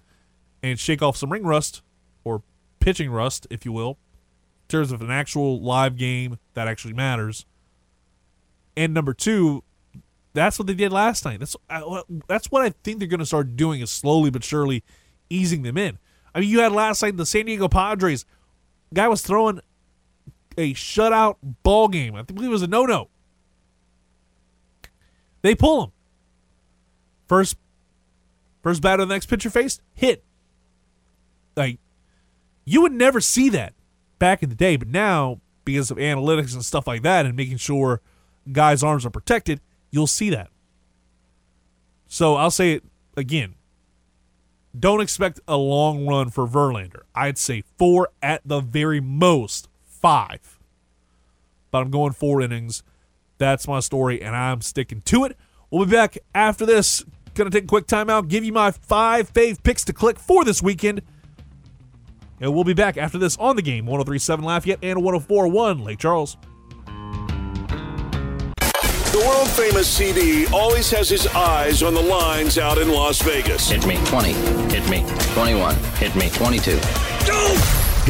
and 0.63 0.79
shake 0.79 1.03
off 1.03 1.17
some 1.17 1.33
ring 1.33 1.45
rust 1.45 1.83
or 2.25 2.43
pitching 2.81 3.11
rust, 3.11 3.47
if 3.51 3.65
you 3.65 3.73
will, 3.73 3.91
in 3.91 4.69
terms 4.69 4.93
of 4.93 5.03
an 5.03 5.11
actual 5.11 5.61
live 5.61 5.97
game 5.97 6.39
that 6.55 6.69
actually 6.69 6.95
matters. 6.95 7.45
And 8.77 8.95
number 8.95 9.13
two, 9.13 9.65
that's 10.35 10.59
what 10.59 10.67
they 10.67 10.75
did 10.75 10.93
last 10.93 11.25
night. 11.25 11.41
That's 11.41 11.57
uh, 11.69 12.03
that's 12.27 12.51
what 12.51 12.63
I 12.63 12.71
think 12.83 12.99
they're 12.99 13.09
going 13.09 13.21
to 13.21 13.27
start 13.27 13.57
doing 13.57 13.81
is 13.81 13.91
slowly 13.91 14.31
but 14.31 14.45
surely 14.45 14.83
easing 15.29 15.63
them 15.63 15.77
in. 15.77 15.99
I 16.35 16.41
mean, 16.41 16.49
you 16.49 16.61
had 16.61 16.73
last 16.73 17.03
night 17.03 17.17
the 17.17 17.27
San 17.27 17.47
Diego 17.47 17.69
Padres. 17.69 18.25
Guy 18.95 19.09
was 19.09 19.23
throwing 19.23 19.61
a 20.57 20.75
shutout 20.75 21.37
ball 21.63 21.89
game. 21.89 22.15
I 22.15 22.23
believe 22.23 22.51
it 22.51 22.53
was 22.53 22.63
a 22.63 22.67
no 22.67 22.85
no. 22.85 23.09
They 25.43 25.55
pull 25.55 25.85
him. 25.85 25.93
First, 27.27 27.57
first 28.63 28.83
batter 28.83 29.05
the 29.05 29.15
next 29.15 29.27
pitcher 29.27 29.51
faced 29.51 29.81
hit. 29.95 30.25
Like 31.57 31.79
you 32.65 32.83
would 32.83 32.93
never 32.93 33.21
see 33.21 33.49
that 33.51 33.75
back 34.19 34.43
in 34.43 34.49
the 34.49 34.55
day, 34.55 34.77
but 34.77 34.89
now 34.89 35.41
because 35.65 35.91
of 35.91 35.97
analytics 35.97 36.55
and 36.55 36.65
stuff 36.65 36.87
like 36.87 37.03
that, 37.03 37.27
and 37.27 37.37
making 37.37 37.57
sure 37.57 38.01
guys' 38.51 38.83
arms 38.83 39.07
are 39.07 39.11
protected, 39.11 39.61
you'll 39.91 40.07
see 40.07 40.31
that. 40.31 40.51
So 42.07 42.35
I'll 42.37 42.51
say 42.51 42.73
it 42.73 42.85
again. 43.17 43.55
Don't 44.79 45.01
expect 45.01 45.41
a 45.47 45.57
long 45.57 46.07
run 46.07 46.31
for 46.31 46.47
Verlander. 46.47 47.03
I'd 47.15 47.37
say 47.37 47.63
four 47.77 48.09
at 48.23 48.41
the 48.45 48.61
very 48.61 49.01
most, 49.01 49.69
five. 49.85 50.59
But 51.71 51.83
I'm 51.83 51.91
going 51.91 52.13
four 52.13 52.41
innings. 52.41 52.83
That's 53.39 53.69
my 53.69 53.81
story, 53.81 54.23
and 54.23 54.35
I'm 54.35 54.63
sticking 54.63 55.03
to 55.03 55.25
it. 55.25 55.37
We'll 55.71 55.85
be 55.85 55.93
back 55.93 56.17
after 56.35 56.65
this. 56.65 57.05
Gonna 57.35 57.51
take 57.51 57.65
a 57.65 57.67
quick 57.67 57.87
timeout, 57.87 58.29
give 58.29 58.45
you 58.45 58.53
my 58.53 58.71
five 58.71 59.33
fave 59.33 59.63
picks 59.63 59.85
to 59.87 59.93
click 59.93 60.19
for 60.19 60.45
this 60.45 60.63
weekend. 60.63 61.03
And 62.41 62.55
we'll 62.55 62.65
be 62.65 62.75
back 62.75 62.97
after 62.97 63.19
this 63.19 63.37
on 63.39 63.57
the 63.57 63.63
game 63.63 63.87
1037 63.87 64.45
Lafayette 64.45 64.79
and 64.83 65.03
1041 65.03 65.85
Lake 65.85 65.99
Charles. 65.99 66.37
The 69.13 69.19
world 69.19 69.51
famous 69.51 69.87
CD 69.89 70.47
always 70.55 70.91
has 70.91 71.07
his 71.07 71.27
eyes 71.27 71.83
on 71.83 71.93
the 71.93 72.01
lines 72.01 72.57
out 72.57 72.79
in 72.79 72.89
Las 72.89 73.21
Vegas. 73.21 73.69
Hit 73.69 73.87
me 73.87 73.99
20. 74.07 74.33
Hit 74.73 74.89
me 74.89 75.05
21. 75.35 75.75
Hit 75.97 76.17
me 76.17 76.31
22. 76.31 76.79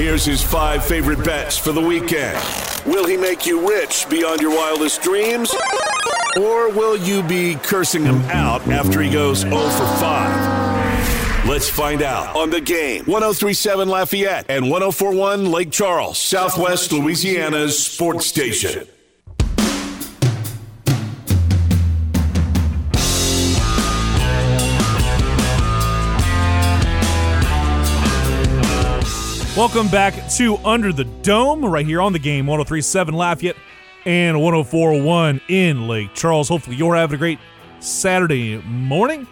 Here's 0.00 0.24
his 0.24 0.40
five 0.40 0.84
favorite 0.84 1.24
bets 1.24 1.58
for 1.58 1.72
the 1.72 1.80
weekend. 1.80 2.38
Will 2.86 3.04
he 3.04 3.16
make 3.16 3.44
you 3.46 3.68
rich 3.68 4.08
beyond 4.08 4.40
your 4.40 4.54
wildest 4.54 5.02
dreams? 5.02 5.52
Or 6.36 6.70
will 6.70 6.96
you 6.96 7.24
be 7.24 7.56
cursing 7.56 8.04
him 8.04 8.22
out 8.30 8.64
after 8.68 9.02
he 9.02 9.10
goes 9.10 9.38
0 9.38 9.56
for 9.56 9.86
5? 9.98 11.48
Let's 11.48 11.68
find 11.68 12.02
out 12.02 12.36
on 12.36 12.50
the 12.50 12.60
game. 12.60 13.06
1037 13.06 13.88
Lafayette 13.88 14.46
and 14.48 14.70
1041 14.70 15.50
Lake 15.50 15.72
Charles, 15.72 16.16
Southwest 16.16 16.92
Louisiana's 16.92 17.76
sports 17.76 18.26
station. 18.26 18.86
Welcome 29.54 29.88
back 29.88 30.14
to 30.36 30.56
Under 30.64 30.94
the 30.94 31.04
Dome, 31.04 31.62
right 31.62 31.84
here 31.84 32.00
on 32.00 32.14
the 32.14 32.18
game 32.18 32.46
1037 32.46 33.12
Lafayette 33.12 33.56
and 34.06 34.40
1041 34.40 35.42
in 35.46 35.86
Lake 35.86 36.14
Charles. 36.14 36.48
Hopefully, 36.48 36.76
you're 36.76 36.96
having 36.96 37.16
a 37.16 37.18
great 37.18 37.38
Saturday 37.78 38.56
morning. 38.62 39.26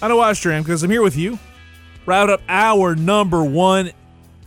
I 0.00 0.06
know 0.06 0.20
I 0.20 0.34
sure 0.34 0.56
because 0.60 0.84
I'm 0.84 0.90
here 0.92 1.02
with 1.02 1.16
you. 1.16 1.36
Route 2.06 2.30
up 2.30 2.42
our 2.48 2.94
number 2.94 3.42
one 3.42 3.90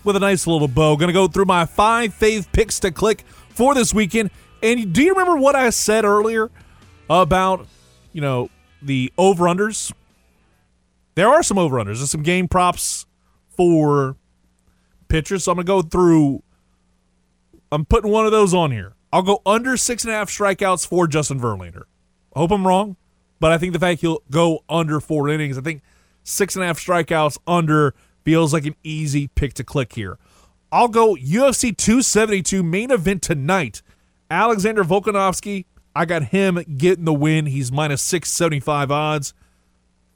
with 0.06 0.16
a 0.16 0.22
nice 0.22 0.48
little 0.48 0.70
bow. 0.70 0.96
Gonna 0.96 1.12
go 1.12 1.28
through 1.28 1.46
my 1.46 1.66
five 1.66 2.18
fave 2.18 2.50
picks 2.54 2.80
to 2.80 2.92
click 2.92 3.26
for 3.50 3.76
this 3.76 3.94
weekend. 3.94 4.32
And 4.64 4.94
do 4.94 5.04
you 5.04 5.12
remember 5.12 5.36
what 5.36 5.54
I 5.54 5.70
said 5.72 6.06
earlier 6.06 6.50
about, 7.10 7.68
you 8.14 8.22
know, 8.22 8.50
the 8.82 9.12
over 9.18 9.44
unders? 9.48 9.92
There 11.16 11.28
are 11.28 11.44
some 11.44 11.58
over 11.58 11.76
unders 11.76 12.00
and 12.00 12.08
some 12.08 12.24
game 12.24 12.48
props 12.48 13.06
for 13.50 14.16
pitchers. 15.12 15.44
So 15.44 15.52
I'm 15.52 15.58
going 15.58 15.66
to 15.66 15.70
go 15.70 15.82
through. 15.82 16.42
I'm 17.72 17.86
putting 17.86 18.10
one 18.10 18.26
of 18.26 18.32
those 18.32 18.54
on 18.54 18.72
here. 18.72 18.94
I'll 19.14 19.22
go 19.22 19.42
under 19.46 19.76
six 19.78 20.04
and 20.04 20.14
a 20.14 20.16
half 20.16 20.30
strikeouts 20.30 20.88
for 20.88 21.06
Justin 21.06 21.40
Verlander. 21.40 21.84
I 22.34 22.40
hope 22.40 22.52
I'm 22.52 22.66
wrong, 22.66 22.96
but 23.40 23.52
I 23.52 23.58
think 23.58 23.74
the 23.74 23.80
fact 23.80 24.02
he'll 24.02 24.24
go 24.32 24.64
under 24.70 25.02
four 25.02 25.28
innings, 25.28 25.58
I 25.58 25.62
think 25.62 25.82
six 26.24 26.56
and 26.56 26.64
a 26.64 26.68
half 26.68 26.80
strikeouts 26.80 27.38
under 27.46 27.94
feels 28.24 28.54
like 28.54 28.66
an 28.66 28.76
easy 28.84 29.28
pick 29.28 29.54
to 29.56 29.64
click 29.64 29.94
here. 29.94 30.18
I'll 30.72 30.88
go 30.88 31.16
UFC 31.16 31.76
272 31.76 32.64
main 32.64 32.92
event 32.92 33.22
tonight. 33.22 33.82
Alexander 34.30 34.86
Volkanovski, 34.86 35.66
I 35.94 36.06
got 36.06 36.26
him 36.26 36.64
getting 36.78 37.04
the 37.04 37.14
win. 37.14 37.48
He's 37.48 37.70
minus 37.70 38.02
675 38.02 38.92
odds. 38.92 39.34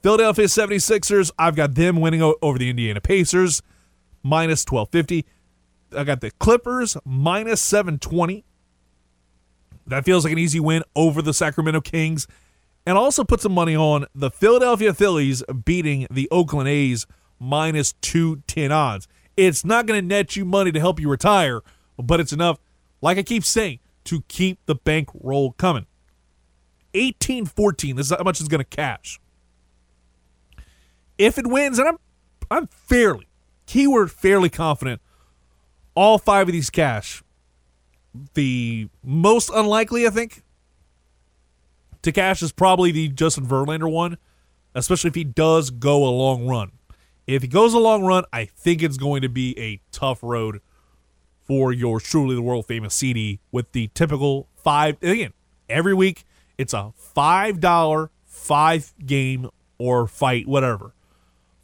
Philadelphia 0.02 0.46
76ers, 0.46 1.30
I've 1.38 1.56
got 1.56 1.74
them 1.74 2.00
winning 2.00 2.22
over 2.40 2.58
the 2.58 2.70
Indiana 2.70 3.02
Pacers 3.02 3.60
minus 4.26 4.64
1250. 4.64 5.24
I 5.96 6.04
got 6.04 6.20
the 6.20 6.30
Clippers 6.32 6.96
minus 7.04 7.62
720. 7.62 8.44
That 9.86 10.04
feels 10.04 10.24
like 10.24 10.32
an 10.32 10.38
easy 10.38 10.60
win 10.60 10.82
over 10.96 11.22
the 11.22 11.32
Sacramento 11.32 11.80
Kings. 11.80 12.26
And 12.84 12.98
also 12.98 13.24
put 13.24 13.40
some 13.40 13.52
money 13.52 13.74
on 13.74 14.06
the 14.14 14.30
Philadelphia 14.30 14.94
Phillies 14.94 15.42
beating 15.64 16.06
the 16.10 16.28
Oakland 16.30 16.68
A's 16.68 17.06
minus 17.38 17.92
210 17.94 18.72
odds. 18.72 19.08
It's 19.36 19.64
not 19.64 19.86
going 19.86 20.00
to 20.00 20.06
net 20.06 20.36
you 20.36 20.44
money 20.44 20.72
to 20.72 20.80
help 20.80 21.00
you 21.00 21.08
retire, 21.08 21.62
but 21.98 22.20
it's 22.20 22.32
enough, 22.32 22.58
like 23.00 23.18
I 23.18 23.22
keep 23.22 23.44
saying, 23.44 23.80
to 24.04 24.22
keep 24.28 24.64
the 24.66 24.74
bankroll 24.74 25.52
coming. 25.52 25.86
1814, 26.94 27.96
this 27.96 28.06
is 28.06 28.16
how 28.16 28.22
much 28.22 28.40
it's 28.40 28.48
going 28.48 28.60
to 28.60 28.64
cash. 28.64 29.20
If 31.18 31.38
it 31.38 31.46
wins, 31.46 31.78
and 31.78 31.88
I'm 31.88 31.98
I'm 32.50 32.66
fairly, 32.68 33.25
keyword 33.66 34.10
fairly 34.10 34.48
confident, 34.48 35.00
all 35.94 36.18
five 36.18 36.48
of 36.48 36.52
these 36.52 36.70
cash. 36.70 37.22
The 38.34 38.88
most 39.04 39.50
unlikely, 39.52 40.06
I 40.06 40.10
think, 40.10 40.42
to 42.02 42.12
cash 42.12 42.42
is 42.42 42.52
probably 42.52 42.90
the 42.92 43.08
Justin 43.08 43.46
Verlander 43.46 43.90
one, 43.90 44.16
especially 44.74 45.08
if 45.08 45.14
he 45.14 45.24
does 45.24 45.70
go 45.70 46.06
a 46.06 46.10
long 46.10 46.46
run. 46.46 46.72
If 47.26 47.42
he 47.42 47.48
goes 47.48 47.74
a 47.74 47.78
long 47.78 48.04
run, 48.04 48.24
I 48.32 48.44
think 48.44 48.82
it's 48.82 48.96
going 48.96 49.22
to 49.22 49.28
be 49.28 49.58
a 49.58 49.80
tough 49.90 50.22
road 50.22 50.60
for 51.42 51.72
your 51.72 52.00
truly 52.00 52.34
the 52.34 52.42
world 52.42 52.66
famous 52.66 52.94
CD 52.94 53.40
with 53.50 53.72
the 53.72 53.88
typical 53.88 54.48
five. 54.56 54.96
Again, 55.02 55.32
every 55.68 55.94
week 55.94 56.24
it's 56.56 56.72
a 56.72 56.92
five 56.96 57.60
dollar 57.60 58.10
five 58.24 58.94
game 59.04 59.50
or 59.78 60.06
fight 60.06 60.46
whatever 60.46 60.94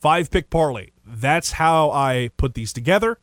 five 0.03 0.31
pick 0.31 0.51
parlay. 0.51 0.89
That's 1.13 1.53
how 1.53 1.91
I 1.91 2.31
put 2.39 2.55
these 2.55 2.73
together. 2.73 3.19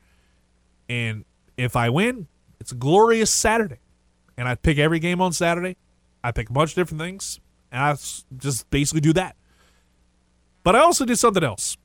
And 0.88 1.26
if 1.58 1.76
I 1.76 1.90
win, 1.90 2.28
it's 2.60 2.72
a 2.72 2.76
glorious 2.76 3.32
Saturday. 3.32 3.80
And 4.38 4.48
I 4.48 4.56
pick 4.56 4.78
every 4.78 5.00
game 5.00 5.22
on 5.22 5.34
Saturday. 5.34 5.76
I 6.24 6.32
pick 6.32 6.50
a 6.50 6.54
bunch 6.54 6.72
of 6.72 6.76
different 6.76 7.02
things. 7.02 7.40
And 7.72 7.82
I 7.82 7.94
just 8.38 8.70
basically 8.70 9.02
do 9.02 9.14
that. 9.14 9.36
But 10.64 10.76
I 10.76 10.80
also 10.80 11.04
did 11.04 11.18
something 11.18 11.44
else. 11.44 11.78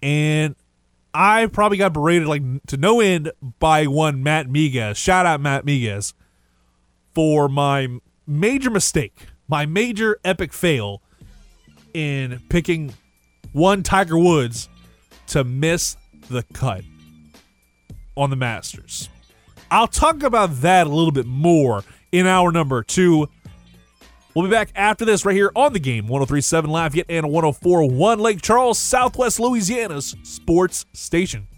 And 0.00 0.54
I 1.12 1.46
probably 1.46 1.78
got 1.78 1.92
berated 1.92 2.28
like 2.28 2.42
to 2.66 2.76
no 2.76 3.00
end 3.00 3.32
by 3.58 3.86
one 3.86 4.22
Matt 4.22 4.46
Miguez. 4.46 4.96
Shout 4.96 5.26
out 5.26 5.40
Matt 5.40 5.64
Miguez 5.66 6.12
for 7.14 7.48
my 7.48 7.88
major 8.26 8.70
mistake, 8.70 9.26
my 9.48 9.66
major 9.66 10.20
epic 10.24 10.52
fail 10.52 11.02
in 11.94 12.42
picking 12.48 12.94
one 13.56 13.82
Tiger 13.82 14.18
Woods 14.18 14.68
to 15.28 15.42
miss 15.42 15.96
the 16.28 16.42
cut 16.52 16.84
on 18.14 18.28
the 18.28 18.36
Masters. 18.36 19.08
I'll 19.70 19.88
talk 19.88 20.22
about 20.22 20.60
that 20.60 20.86
a 20.86 20.90
little 20.90 21.10
bit 21.10 21.24
more 21.24 21.82
in 22.12 22.26
hour 22.26 22.52
number 22.52 22.82
two. 22.82 23.30
We'll 24.34 24.44
be 24.44 24.50
back 24.50 24.68
after 24.76 25.06
this 25.06 25.24
right 25.24 25.34
here 25.34 25.50
on 25.56 25.72
the 25.72 25.78
game 25.78 26.06
1037 26.06 26.68
Lafayette 26.70 27.06
and 27.08 27.30
1041 27.30 28.18
Lake 28.18 28.42
Charles, 28.42 28.78
Southwest 28.78 29.40
Louisiana's 29.40 30.14
sports 30.22 30.84
station. 30.92 31.48